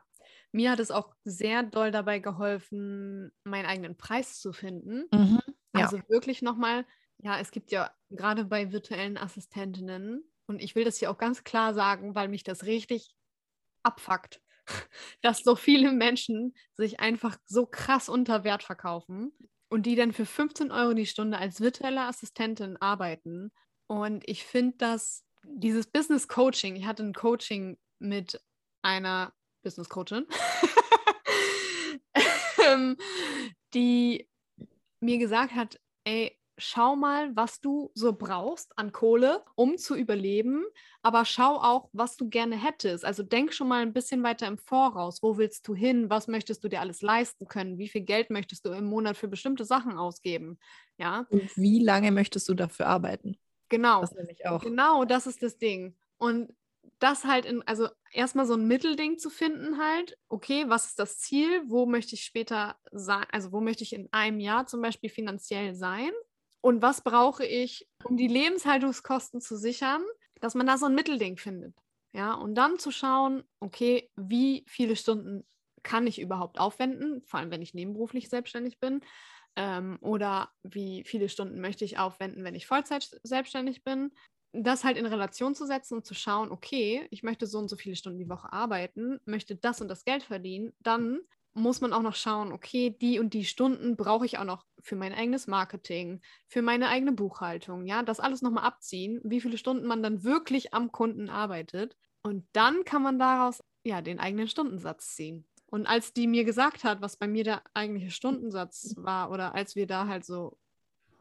mir 0.52 0.72
hat 0.72 0.80
es 0.80 0.92
auch 0.92 1.16
sehr 1.24 1.64
doll 1.64 1.92
dabei 1.92 2.20
geholfen, 2.20 3.32
meinen 3.44 3.66
eigenen 3.66 3.98
Preis 3.98 4.40
zu 4.40 4.54
finden. 4.54 5.06
Mhm, 5.12 5.40
ja. 5.74 5.92
Also 5.92 6.00
wirklich 6.08 6.42
nochmal, 6.42 6.86
ja, 7.18 7.40
es 7.40 7.52
gibt 7.52 7.72
ja 7.72 7.92
gerade 8.10 8.46
bei 8.46 8.72
virtuellen 8.72 9.18
Assistentinnen, 9.18 10.24
und 10.46 10.62
ich 10.62 10.76
will 10.76 10.84
das 10.84 10.98
hier 10.98 11.10
auch 11.10 11.18
ganz 11.18 11.44
klar 11.46 11.74
sagen, 11.74 12.16
weil 12.16 12.28
mich 12.28 12.44
das 12.44 12.66
richtig 12.66 13.16
abfuckt, 13.84 14.42
dass 15.22 15.40
so 15.44 15.56
viele 15.56 15.92
Menschen 15.92 16.56
sich 16.76 17.00
einfach 17.00 17.38
so 17.46 17.66
krass 17.66 18.10
unter 18.10 18.44
Wert 18.44 18.64
verkaufen 18.64 19.34
und 19.70 19.86
die 19.86 19.96
dann 19.96 20.14
für 20.14 20.26
15 20.26 20.72
Euro 20.72 20.94
die 20.94 21.06
Stunde 21.08 21.38
als 21.38 21.62
virtuelle 21.62 22.02
Assistentin 22.02 22.78
arbeiten. 22.78 23.52
Und 23.88 24.28
ich 24.30 24.44
finde, 24.46 24.78
dass 24.78 25.26
dieses 25.46 25.88
Business 25.88 26.28
Coaching, 26.28 26.76
ich 26.76 26.86
hatte 26.86 27.04
ein 27.04 27.14
Coaching 27.14 27.78
mit 28.00 28.42
einer 28.82 29.34
Business 29.64 29.90
Coachin, 29.90 30.28
ähm, 32.68 32.98
die 33.74 34.30
mir 35.00 35.18
gesagt 35.18 35.56
hat, 35.56 35.80
ey, 36.04 36.38
schau 36.58 36.96
mal, 36.96 37.36
was 37.36 37.60
du 37.60 37.92
so 37.96 38.14
brauchst 38.14 38.78
an 38.78 38.92
Kohle, 38.92 39.44
um 39.56 39.78
zu 39.78 39.96
überleben, 39.96 40.64
aber 41.02 41.26
schau 41.26 41.58
auch, 41.58 41.90
was 41.94 42.16
du 42.16 42.30
gerne 42.30 42.56
hättest. 42.56 43.06
Also 43.06 43.24
denk 43.24 43.54
schon 43.54 43.68
mal 43.68 43.82
ein 43.82 43.94
bisschen 43.94 44.24
weiter 44.24 44.48
im 44.48 44.58
Voraus. 44.58 45.24
Wo 45.24 45.38
willst 45.38 45.68
du 45.68 45.76
hin? 45.76 46.10
Was 46.10 46.28
möchtest 46.28 46.64
du 46.64 46.70
dir 46.70 46.82
alles 46.82 47.02
leisten 47.02 47.48
können? 47.48 47.78
Wie 47.78 47.88
viel 47.88 48.02
Geld 48.02 48.30
möchtest 48.30 48.66
du 48.66 48.72
im 48.72 48.86
Monat 48.86 49.18
für 49.18 49.28
bestimmte 49.28 49.66
Sachen 49.66 49.98
ausgeben? 49.98 50.60
Ja. 50.98 51.26
Und 51.30 51.56
wie 51.58 51.80
lange 51.80 52.12
möchtest 52.12 52.48
du 52.48 52.54
dafür 52.54 52.88
arbeiten? 52.88 53.38
Genau. 53.70 54.02
Das 54.02 54.14
nämlich 54.14 54.46
auch. 54.46 54.62
Genau, 54.62 55.06
das 55.06 55.26
ist 55.26 55.42
das 55.42 55.58
Ding. 55.58 55.96
Und 56.18 56.54
das 57.00 57.26
halt 57.26 57.46
in, 57.46 57.62
also 57.68 57.90
erstmal 58.12 58.46
so 58.46 58.56
ein 58.56 58.68
Mittelding 58.68 59.18
zu 59.18 59.30
finden, 59.30 59.78
halt, 59.78 60.18
okay, 60.30 60.66
was 60.68 60.86
ist 60.88 61.00
das 61.00 61.20
Ziel? 61.20 61.64
Wo 61.68 61.86
möchte 61.86 62.16
ich 62.16 62.24
später 62.24 62.78
sein? 62.92 63.26
Also, 63.32 63.52
wo 63.52 63.62
möchte 63.62 63.84
ich 63.84 63.94
in 63.94 64.08
einem 64.12 64.40
Jahr 64.40 64.68
zum 64.68 64.82
Beispiel 64.82 65.10
finanziell 65.10 65.76
sein? 65.76 66.12
Und 66.62 66.82
was 66.82 67.02
brauche 67.04 67.46
ich, 67.46 67.88
um 68.04 68.16
die 68.16 68.28
Lebenshaltungskosten 68.28 69.42
zu 69.42 69.58
sichern, 69.58 70.02
dass 70.44 70.56
man 70.56 70.68
da 70.68 70.78
so 70.78 70.86
ein 70.88 70.96
Mittelding 70.96 71.38
findet. 71.38 71.74
Ja, 72.14 72.34
und 72.34 72.56
dann 72.56 72.78
zu 72.78 72.92
schauen, 72.92 73.44
okay, 73.60 74.12
wie 74.16 74.66
viele 74.68 74.96
Stunden 74.96 75.48
kann 75.84 76.06
ich 76.06 76.20
überhaupt 76.20 76.60
aufwenden, 76.60 77.24
vor 77.26 77.40
allem 77.40 77.50
wenn 77.50 77.62
ich 77.62 77.74
nebenberuflich 77.74 78.30
selbstständig 78.30 78.80
bin, 78.80 79.02
ähm, 79.56 79.98
oder 80.02 80.52
wie 80.64 81.04
viele 81.06 81.30
Stunden 81.30 81.62
möchte 81.62 81.86
ich 81.86 81.98
aufwenden, 81.98 82.44
wenn 82.44 82.56
ich 82.56 82.68
Vollzeit 82.68 83.10
selbstständig 83.24 83.84
bin. 83.84 84.12
Das 84.56 84.84
halt 84.84 84.98
in 84.98 85.08
Relation 85.08 85.56
zu 85.56 85.66
setzen 85.66 85.96
und 85.96 86.06
zu 86.06 86.14
schauen, 86.14 86.52
okay, 86.52 87.08
ich 87.10 87.24
möchte 87.24 87.48
so 87.48 87.58
und 87.58 87.70
so 87.70 87.76
viele 87.76 87.96
Stunden 87.96 88.20
die 88.20 88.30
Woche 88.30 88.54
arbeiten, 88.54 89.20
möchte 89.26 89.56
das 89.56 89.82
und 89.82 89.88
das 89.88 90.06
Geld 90.06 90.22
verdienen, 90.24 90.74
dann 90.80 91.22
muss 91.56 91.82
man 91.82 91.92
auch 91.94 92.02
noch 92.04 92.16
schauen, 92.16 92.52
okay, 92.52 92.96
die 93.00 93.20
und 93.20 93.34
die 93.34 93.46
Stunden 93.46 93.96
brauche 93.96 94.26
ich 94.26 94.38
auch 94.38 94.44
noch 94.44 94.66
für 94.80 94.96
mein 94.96 95.14
eigenes 95.14 95.48
Marketing, 95.48 96.22
für 96.48 96.62
meine 96.62 96.90
eigene 96.90 97.14
Buchhaltung, 97.14 97.86
ja, 97.86 98.04
das 98.04 98.20
alles 98.20 98.42
nochmal 98.42 98.64
abziehen, 98.66 99.22
wie 99.24 99.42
viele 99.42 99.58
Stunden 99.58 99.88
man 99.88 100.04
dann 100.04 100.24
wirklich 100.24 100.74
am 100.74 100.92
Kunden 100.92 101.30
arbeitet. 101.30 101.96
Und 102.24 102.46
dann 102.54 102.86
kann 102.86 103.02
man 103.04 103.20
daraus 103.20 103.64
ja 103.84 104.02
den 104.02 104.20
eigenen 104.20 104.48
Stundensatz 104.48 105.16
ziehen. 105.16 105.48
Und 105.68 105.88
als 105.88 106.14
die 106.14 106.28
mir 106.28 106.44
gesagt 106.44 106.84
hat, 106.84 107.02
was 107.02 107.18
bei 107.18 107.28
mir 107.28 107.44
der 107.44 107.64
eigentliche 107.74 108.12
Stundensatz 108.12 108.94
war, 108.98 109.32
oder 109.32 109.56
als 109.56 109.76
wir 109.76 109.88
da 109.88 110.08
halt 110.08 110.26
so 110.26 110.58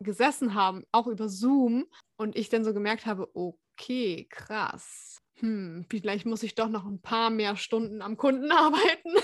gesessen 0.02 0.54
haben, 0.54 0.84
auch 0.92 1.06
über 1.06 1.28
Zoom, 1.28 1.86
und 2.16 2.36
ich 2.36 2.48
dann 2.48 2.64
so 2.64 2.72
gemerkt 2.72 3.06
habe, 3.06 3.30
okay, 3.34 4.26
krass. 4.30 5.20
Hm, 5.40 5.86
vielleicht 5.90 6.24
muss 6.24 6.42
ich 6.42 6.54
doch 6.54 6.68
noch 6.68 6.86
ein 6.86 7.00
paar 7.00 7.30
mehr 7.30 7.56
Stunden 7.56 8.00
am 8.00 8.16
Kunden 8.16 8.50
arbeiten. 8.52 9.16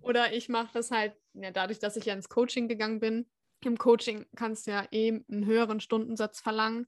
Oder 0.00 0.32
ich 0.32 0.48
mache 0.48 0.70
das 0.74 0.90
halt, 0.90 1.14
ja, 1.32 1.50
dadurch, 1.50 1.78
dass 1.78 1.96
ich 1.96 2.04
ja 2.04 2.14
ins 2.14 2.28
Coaching 2.28 2.68
gegangen 2.68 3.00
bin. 3.00 3.26
Im 3.64 3.78
Coaching 3.78 4.26
kannst 4.36 4.66
du 4.66 4.72
ja 4.72 4.86
eben 4.90 5.24
einen 5.30 5.46
höheren 5.46 5.80
Stundensatz 5.80 6.40
verlangen. 6.40 6.86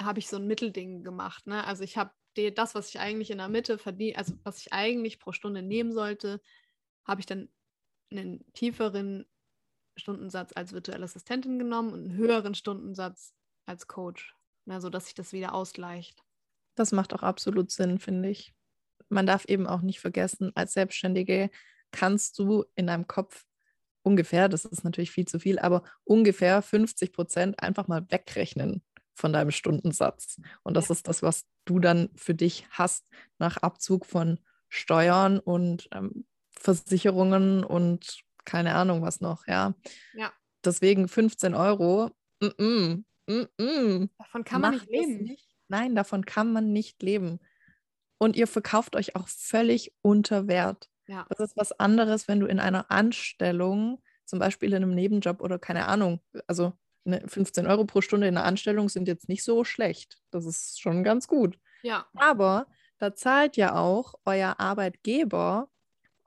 Habe 0.00 0.18
ich 0.18 0.28
so 0.28 0.36
ein 0.36 0.46
Mittelding 0.46 1.02
gemacht. 1.02 1.46
Ne? 1.46 1.64
Also 1.64 1.82
ich 1.82 1.96
habe 1.96 2.12
das, 2.54 2.74
was 2.74 2.90
ich 2.90 3.00
eigentlich 3.00 3.30
in 3.30 3.38
der 3.38 3.48
Mitte 3.48 3.78
verdiene, 3.78 4.16
also 4.16 4.34
was 4.44 4.58
ich 4.58 4.72
eigentlich 4.72 5.18
pro 5.18 5.32
Stunde 5.32 5.62
nehmen 5.62 5.92
sollte, 5.92 6.40
habe 7.04 7.20
ich 7.20 7.26
dann 7.26 7.48
einen 8.10 8.44
tieferen 8.52 9.26
Stundensatz 9.96 10.52
als 10.54 10.72
virtuelle 10.72 11.04
Assistentin 11.04 11.58
genommen 11.58 11.92
und 11.92 12.00
einen 12.00 12.16
höheren 12.16 12.54
Stundensatz 12.54 13.32
als 13.66 13.86
Coach, 13.86 14.34
ne, 14.64 14.80
sodass 14.80 15.06
sich 15.06 15.14
das 15.14 15.32
wieder 15.32 15.54
ausgleicht. 15.54 16.22
Das 16.74 16.92
macht 16.92 17.12
auch 17.12 17.22
absolut 17.22 17.70
Sinn, 17.70 17.98
finde 17.98 18.30
ich. 18.30 18.54
Man 19.08 19.26
darf 19.26 19.44
eben 19.46 19.66
auch 19.66 19.82
nicht 19.82 20.00
vergessen, 20.00 20.52
als 20.54 20.72
Selbstständige 20.72 21.50
kannst 21.90 22.38
du 22.38 22.64
in 22.74 22.86
deinem 22.86 23.06
Kopf 23.06 23.44
ungefähr, 24.02 24.48
das 24.48 24.64
ist 24.64 24.84
natürlich 24.84 25.10
viel 25.10 25.26
zu 25.26 25.38
viel, 25.38 25.58
aber 25.58 25.82
ungefähr 26.04 26.62
50 26.62 27.12
Prozent 27.12 27.62
einfach 27.62 27.88
mal 27.88 28.06
wegrechnen 28.10 28.82
von 29.14 29.32
deinem 29.32 29.50
Stundensatz. 29.50 30.40
Und 30.62 30.74
das 30.74 30.88
ja. 30.88 30.94
ist 30.94 31.08
das, 31.08 31.22
was 31.22 31.46
du 31.64 31.78
dann 31.78 32.08
für 32.14 32.34
dich 32.34 32.66
hast 32.70 33.06
nach 33.38 33.58
Abzug 33.58 34.06
von 34.06 34.40
Steuern 34.68 35.38
und 35.38 35.88
ähm, 35.92 36.24
Versicherungen 36.50 37.64
und 37.64 38.22
keine 38.44 38.74
Ahnung 38.74 39.02
was 39.02 39.20
noch, 39.20 39.46
ja. 39.46 39.74
Ja. 40.14 40.32
Deswegen 40.64 41.08
15 41.08 41.54
Euro. 41.54 42.10
Mm 42.40 43.04
-mm, 43.26 43.48
mm 43.58 44.08
davon 44.18 44.44
kann 44.44 44.60
man 44.60 44.74
nicht 44.74 44.90
leben. 44.90 45.22
Nicht. 45.24 45.48
Nein, 45.68 45.94
davon 45.94 46.24
kann 46.24 46.52
man 46.52 46.72
nicht 46.72 47.02
leben. 47.02 47.38
Und 48.18 48.36
ihr 48.36 48.46
verkauft 48.46 48.96
euch 48.96 49.16
auch 49.16 49.28
völlig 49.28 49.94
unter 50.02 50.48
Wert. 50.48 50.90
Ja. 51.06 51.26
Das 51.28 51.40
ist 51.40 51.56
was 51.56 51.72
anderes, 51.72 52.28
wenn 52.28 52.40
du 52.40 52.46
in 52.46 52.60
einer 52.60 52.90
Anstellung, 52.90 54.02
zum 54.24 54.38
Beispiel 54.38 54.70
in 54.70 54.76
einem 54.76 54.94
Nebenjob 54.94 55.40
oder 55.40 55.58
keine 55.58 55.86
Ahnung, 55.86 56.20
also 56.46 56.72
15 57.06 57.66
Euro 57.66 57.84
pro 57.84 58.00
Stunde 58.00 58.28
in 58.28 58.36
einer 58.36 58.46
Anstellung 58.46 58.88
sind 58.88 59.08
jetzt 59.08 59.28
nicht 59.28 59.42
so 59.42 59.64
schlecht. 59.64 60.20
Das 60.30 60.44
ist 60.44 60.80
schon 60.80 61.02
ganz 61.02 61.26
gut. 61.26 61.58
Ja. 61.82 62.06
Aber 62.14 62.66
da 62.98 63.14
zahlt 63.14 63.56
ja 63.56 63.74
auch 63.74 64.14
euer 64.24 64.60
Arbeitgeber 64.60 65.68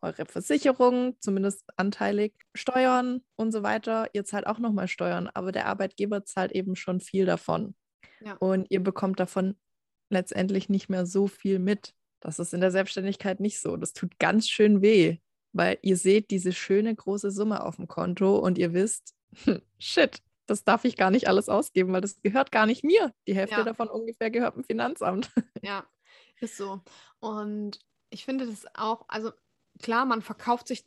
eure 0.04 0.26
Versicherung, 0.26 1.16
zumindest 1.20 1.66
anteilig, 1.78 2.34
Steuern 2.54 3.22
und 3.36 3.52
so 3.52 3.64
weiter. 3.64 4.10
Ihr 4.14 4.26
zahlt 4.26 4.46
auch 4.46 4.60
nochmal 4.60 4.88
Steuern, 4.88 5.30
aber 5.34 5.52
der 5.52 5.66
Arbeitgeber 5.68 6.26
zahlt 6.26 6.52
eben 6.52 6.76
schon 6.76 7.00
viel 7.00 7.26
davon. 7.26 7.76
Ja. 8.22 8.34
Und 8.34 8.68
ihr 8.70 8.84
bekommt 8.84 9.20
davon 9.20 9.56
letztendlich 10.10 10.70
nicht 10.70 10.90
mehr 10.90 11.06
so 11.06 11.28
viel 11.28 11.60
mit. 11.60 11.94
Das 12.20 12.40
ist 12.40 12.54
in 12.54 12.62
der 12.62 12.72
Selbstständigkeit 12.72 13.40
nicht 13.40 13.60
so. 13.60 13.78
Das 13.78 13.94
tut 13.94 14.20
ganz 14.20 14.48
schön 14.50 14.82
weh, 14.82 15.18
weil 15.52 15.78
ihr 15.82 15.98
seht 15.98 16.32
diese 16.32 16.54
schöne 16.54 16.94
große 16.94 17.32
Summe 17.32 17.64
auf 17.64 17.78
dem 17.78 17.88
Konto 17.88 18.38
und 18.38 18.58
ihr 18.58 18.74
wisst, 18.74 19.16
hm, 19.44 19.62
shit, 19.80 20.22
das 20.46 20.64
darf 20.64 20.86
ich 20.86 20.98
gar 20.98 21.12
nicht 21.12 21.28
alles 21.28 21.50
ausgeben, 21.50 21.94
weil 21.94 22.02
das 22.02 22.22
gehört 22.22 22.52
gar 22.52 22.66
nicht 22.66 22.84
mir. 22.84 23.14
Die 23.28 23.36
Hälfte 23.36 23.58
ja. 23.58 23.64
davon 23.64 23.90
ungefähr 23.90 24.30
gehört 24.30 24.56
dem 24.56 24.64
Finanzamt. 24.64 25.32
Ja, 25.62 25.86
ist 26.42 26.58
so. 26.58 26.82
Und 27.20 27.80
ich 28.10 28.26
finde 28.26 28.46
das 28.46 28.66
auch, 28.76 29.06
also 29.08 29.32
klar, 29.84 30.06
man 30.06 30.24
verkauft 30.24 30.68
sich 30.68 30.84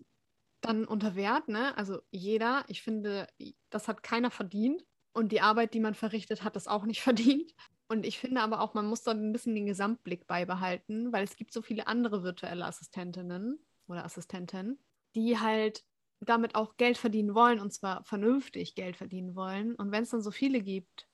dann 0.60 0.84
unter 0.84 1.14
Wert, 1.14 1.48
ne? 1.48 1.76
Also 1.76 2.00
jeder, 2.10 2.64
ich 2.66 2.82
finde, 2.82 3.28
das 3.70 3.86
hat 3.86 4.02
keiner 4.02 4.32
verdient. 4.32 4.84
Und 5.12 5.30
die 5.32 5.40
Arbeit, 5.40 5.72
die 5.72 5.80
man 5.80 5.94
verrichtet, 5.94 6.42
hat 6.42 6.56
das 6.56 6.66
auch 6.66 6.84
nicht 6.84 7.00
verdient. 7.02 7.54
Und 7.88 8.04
ich 8.04 8.18
finde 8.18 8.40
aber 8.40 8.60
auch, 8.60 8.74
man 8.74 8.86
muss 8.86 9.04
dort 9.04 9.18
ein 9.18 9.32
bisschen 9.32 9.54
den 9.54 9.66
Gesamtblick 9.66 10.26
beibehalten, 10.26 11.12
weil 11.12 11.22
es 11.22 11.36
gibt 11.36 11.52
so 11.52 11.62
viele 11.62 11.86
andere 11.86 12.24
virtuelle 12.24 12.64
Assistentinnen 12.64 13.64
oder 13.86 14.04
Assistenten, 14.04 14.80
die 15.14 15.38
halt 15.38 15.84
damit 16.20 16.56
auch 16.56 16.76
Geld 16.76 16.98
verdienen 16.98 17.34
wollen 17.34 17.60
und 17.60 17.72
zwar 17.72 18.02
vernünftig 18.04 18.74
Geld 18.74 18.96
verdienen 18.96 19.36
wollen. 19.36 19.76
Und 19.76 19.92
wenn 19.92 20.02
es 20.02 20.10
dann 20.10 20.22
so 20.22 20.32
viele 20.32 20.60
gibt, 20.60 21.06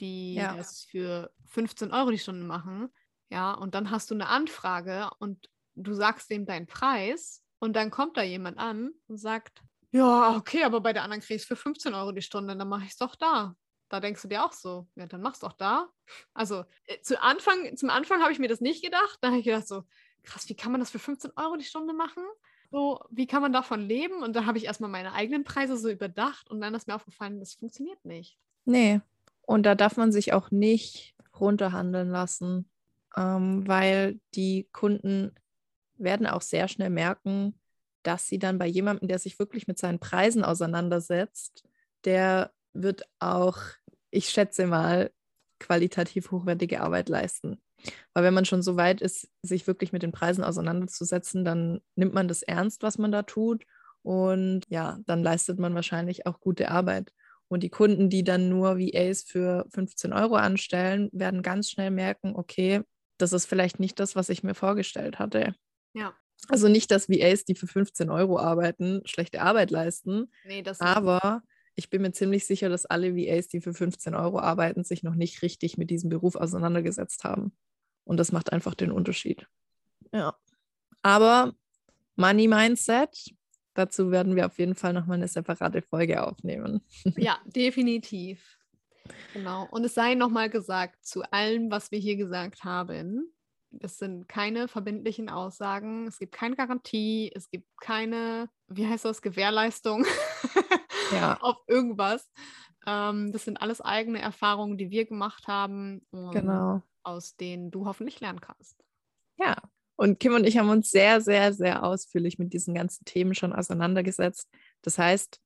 die 0.00 0.34
ja. 0.34 0.56
das 0.56 0.84
für 0.84 1.30
15 1.46 1.92
Euro 1.92 2.10
die 2.10 2.18
Stunde 2.18 2.46
machen, 2.46 2.88
ja, 3.30 3.52
und 3.52 3.74
dann 3.74 3.90
hast 3.90 4.10
du 4.10 4.14
eine 4.14 4.28
Anfrage 4.28 5.10
und 5.18 5.50
du 5.74 5.94
sagst 5.94 6.30
dem 6.30 6.46
deinen 6.46 6.66
Preis 6.66 7.42
und 7.58 7.74
dann 7.74 7.90
kommt 7.90 8.16
da 8.16 8.22
jemand 8.22 8.58
an 8.58 8.90
und 9.08 9.18
sagt, 9.18 9.62
ja, 9.90 10.36
okay, 10.36 10.64
aber 10.64 10.80
bei 10.80 10.92
der 10.92 11.04
anderen 11.04 11.22
kriegst 11.22 11.48
du 11.48 11.54
für 11.54 11.62
15 11.62 11.94
Euro 11.94 12.10
die 12.12 12.22
Stunde, 12.22 12.56
dann 12.56 12.68
mache 12.68 12.84
ich 12.84 12.90
es 12.90 12.96
doch 12.96 13.14
da. 13.14 13.54
Da 13.88 14.00
denkst 14.00 14.22
du 14.22 14.28
dir 14.28 14.44
auch 14.44 14.52
so, 14.52 14.88
ja, 14.96 15.06
dann 15.06 15.22
mach's 15.22 15.38
doch 15.38 15.52
da. 15.52 15.88
Also 16.32 16.64
äh, 16.86 17.00
zu 17.00 17.22
Anfang, 17.22 17.76
zum 17.76 17.90
Anfang 17.90 18.20
habe 18.20 18.32
ich 18.32 18.40
mir 18.40 18.48
das 18.48 18.60
nicht 18.60 18.82
gedacht. 18.82 19.18
Da 19.20 19.28
habe 19.28 19.38
ich 19.38 19.44
gedacht 19.44 19.68
so, 19.68 19.84
krass, 20.24 20.48
wie 20.48 20.56
kann 20.56 20.72
man 20.72 20.80
das 20.80 20.90
für 20.90 20.98
15 20.98 21.32
Euro 21.36 21.56
die 21.56 21.64
Stunde 21.64 21.94
machen? 21.94 22.24
So, 22.72 23.04
wie 23.10 23.28
kann 23.28 23.40
man 23.40 23.52
davon 23.52 23.82
leben? 23.82 24.22
Und 24.22 24.34
da 24.34 24.46
habe 24.46 24.58
ich 24.58 24.64
erstmal 24.64 24.90
meine 24.90 25.12
eigenen 25.12 25.44
Preise 25.44 25.76
so 25.76 25.88
überdacht 25.88 26.50
und 26.50 26.60
dann 26.60 26.74
ist 26.74 26.88
mir 26.88 26.96
aufgefallen, 26.96 27.38
das 27.38 27.54
funktioniert 27.54 28.04
nicht. 28.04 28.36
Nee. 28.64 29.00
Und 29.42 29.64
da 29.64 29.76
darf 29.76 29.96
man 29.96 30.10
sich 30.10 30.32
auch 30.32 30.50
nicht 30.50 31.14
runterhandeln 31.38 32.10
lassen, 32.10 32.68
ähm, 33.16 33.68
weil 33.68 34.18
die 34.34 34.68
Kunden 34.72 35.36
werden 35.96 36.26
auch 36.26 36.42
sehr 36.42 36.68
schnell 36.68 36.90
merken, 36.90 37.58
dass 38.02 38.28
sie 38.28 38.38
dann 38.38 38.58
bei 38.58 38.66
jemandem, 38.66 39.08
der 39.08 39.18
sich 39.18 39.38
wirklich 39.38 39.66
mit 39.66 39.78
seinen 39.78 39.98
Preisen 39.98 40.44
auseinandersetzt, 40.44 41.64
der 42.04 42.52
wird 42.72 43.02
auch, 43.18 43.58
ich 44.10 44.28
schätze 44.28 44.66
mal, 44.66 45.10
qualitativ 45.58 46.30
hochwertige 46.30 46.80
Arbeit 46.80 47.08
leisten. 47.08 47.60
Weil 48.12 48.24
wenn 48.24 48.34
man 48.34 48.44
schon 48.44 48.62
so 48.62 48.76
weit 48.76 49.00
ist, 49.00 49.28
sich 49.42 49.66
wirklich 49.66 49.92
mit 49.92 50.02
den 50.02 50.12
Preisen 50.12 50.44
auseinanderzusetzen, 50.44 51.44
dann 51.44 51.80
nimmt 51.96 52.14
man 52.14 52.28
das 52.28 52.42
ernst, 52.42 52.82
was 52.82 52.98
man 52.98 53.12
da 53.12 53.22
tut. 53.22 53.64
Und 54.02 54.62
ja, 54.68 54.98
dann 55.06 55.22
leistet 55.22 55.58
man 55.58 55.74
wahrscheinlich 55.74 56.26
auch 56.26 56.40
gute 56.40 56.70
Arbeit. 56.70 57.12
Und 57.48 57.62
die 57.62 57.70
Kunden, 57.70 58.10
die 58.10 58.24
dann 58.24 58.48
nur 58.48 58.78
VAs 58.78 59.22
für 59.22 59.66
15 59.70 60.12
Euro 60.12 60.36
anstellen, 60.36 61.08
werden 61.12 61.42
ganz 61.42 61.70
schnell 61.70 61.90
merken, 61.90 62.34
okay, 62.36 62.82
das 63.18 63.32
ist 63.32 63.46
vielleicht 63.46 63.80
nicht 63.80 64.00
das, 64.00 64.16
was 64.16 64.28
ich 64.28 64.42
mir 64.42 64.54
vorgestellt 64.54 65.18
hatte. 65.18 65.54
Ja. 65.94 66.14
Also 66.48 66.68
nicht, 66.68 66.90
dass 66.90 67.08
VAs, 67.08 67.44
die 67.44 67.54
für 67.54 67.66
15 67.66 68.10
Euro 68.10 68.38
arbeiten, 68.38 69.00
schlechte 69.06 69.40
Arbeit 69.40 69.70
leisten. 69.70 70.30
Nee, 70.44 70.62
das 70.62 70.80
aber 70.80 71.42
ich 71.74 71.90
bin 71.90 72.02
mir 72.02 72.12
ziemlich 72.12 72.46
sicher, 72.46 72.68
dass 72.68 72.86
alle 72.86 73.16
VAs, 73.16 73.48
die 73.48 73.60
für 73.60 73.74
15 73.74 74.14
Euro 74.14 74.38
arbeiten, 74.38 74.84
sich 74.84 75.02
noch 75.02 75.14
nicht 75.14 75.42
richtig 75.42 75.78
mit 75.78 75.90
diesem 75.90 76.10
Beruf 76.10 76.36
auseinandergesetzt 76.36 77.24
haben. 77.24 77.56
Und 78.04 78.18
das 78.18 78.32
macht 78.32 78.52
einfach 78.52 78.74
den 78.74 78.92
Unterschied. 78.92 79.46
Ja. 80.12 80.36
Aber 81.02 81.54
Money 82.16 82.46
Mindset, 82.46 83.34
dazu 83.74 84.10
werden 84.10 84.36
wir 84.36 84.46
auf 84.46 84.58
jeden 84.58 84.74
Fall 84.74 84.92
nochmal 84.92 85.16
eine 85.16 85.28
separate 85.28 85.82
Folge 85.82 86.22
aufnehmen. 86.22 86.82
Ja, 87.16 87.38
definitiv. 87.46 88.58
Genau. 89.32 89.66
Und 89.70 89.84
es 89.84 89.94
sei 89.94 90.14
nochmal 90.14 90.48
gesagt, 90.48 91.04
zu 91.04 91.22
allem, 91.32 91.70
was 91.70 91.90
wir 91.90 91.98
hier 91.98 92.16
gesagt 92.16 92.64
haben, 92.64 93.34
es 93.80 93.98
sind 93.98 94.28
keine 94.28 94.68
verbindlichen 94.68 95.28
Aussagen, 95.28 96.06
es 96.06 96.18
gibt 96.18 96.32
keine 96.32 96.56
Garantie, 96.56 97.30
es 97.34 97.50
gibt 97.50 97.68
keine, 97.80 98.48
wie 98.68 98.86
heißt 98.86 99.04
das, 99.04 99.22
Gewährleistung 99.22 100.06
ja. 101.12 101.36
auf 101.40 101.56
irgendwas. 101.66 102.30
Ähm, 102.86 103.32
das 103.32 103.44
sind 103.44 103.60
alles 103.60 103.80
eigene 103.80 104.20
Erfahrungen, 104.20 104.78
die 104.78 104.90
wir 104.90 105.06
gemacht 105.06 105.48
haben, 105.48 106.06
genau. 106.10 106.82
aus 107.02 107.36
denen 107.36 107.70
du 107.70 107.86
hoffentlich 107.86 108.20
lernen 108.20 108.40
kannst. 108.40 108.76
Ja, 109.36 109.56
und 109.96 110.18
Kim 110.18 110.34
und 110.34 110.44
ich 110.44 110.58
haben 110.58 110.68
uns 110.70 110.90
sehr, 110.90 111.20
sehr, 111.20 111.52
sehr 111.52 111.84
ausführlich 111.84 112.38
mit 112.38 112.52
diesen 112.52 112.74
ganzen 112.74 113.04
Themen 113.04 113.34
schon 113.34 113.52
auseinandergesetzt. 113.52 114.48
Das 114.82 114.98
heißt, 114.98 115.40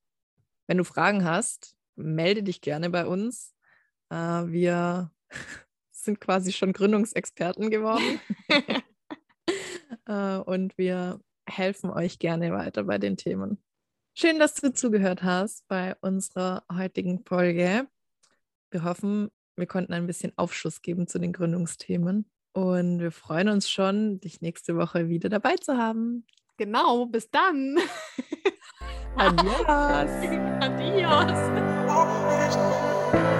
wenn 0.66 0.78
du 0.78 0.84
Fragen 0.84 1.24
hast, 1.24 1.76
melde 1.96 2.42
dich 2.42 2.60
gerne 2.60 2.90
bei 2.90 3.06
uns. 3.06 3.54
Äh, 4.10 4.16
wir 4.16 5.10
sind 6.08 6.20
quasi 6.22 6.52
schon 6.52 6.72
Gründungsexperten 6.72 7.68
geworden. 7.68 8.18
äh, 10.06 10.38
und 10.38 10.78
wir 10.78 11.20
helfen 11.46 11.90
euch 11.90 12.18
gerne 12.18 12.50
weiter 12.52 12.84
bei 12.84 12.96
den 12.96 13.18
Themen. 13.18 13.58
Schön, 14.14 14.38
dass 14.38 14.54
du 14.54 14.72
zugehört 14.72 15.22
hast 15.22 15.68
bei 15.68 15.96
unserer 16.00 16.64
heutigen 16.72 17.22
Folge. 17.26 17.86
Wir 18.70 18.84
hoffen, 18.84 19.28
wir 19.56 19.66
konnten 19.66 19.92
ein 19.92 20.06
bisschen 20.06 20.32
Aufschluss 20.36 20.80
geben 20.80 21.06
zu 21.08 21.18
den 21.18 21.34
Gründungsthemen. 21.34 22.24
Und 22.52 23.00
wir 23.00 23.12
freuen 23.12 23.50
uns 23.50 23.68
schon, 23.68 24.18
dich 24.20 24.40
nächste 24.40 24.78
Woche 24.78 25.10
wieder 25.10 25.28
dabei 25.28 25.56
zu 25.56 25.76
haben. 25.76 26.24
Genau, 26.56 27.04
bis 27.04 27.30
dann. 27.30 27.76
Adios. 29.14 29.66
Adios. 32.16 33.37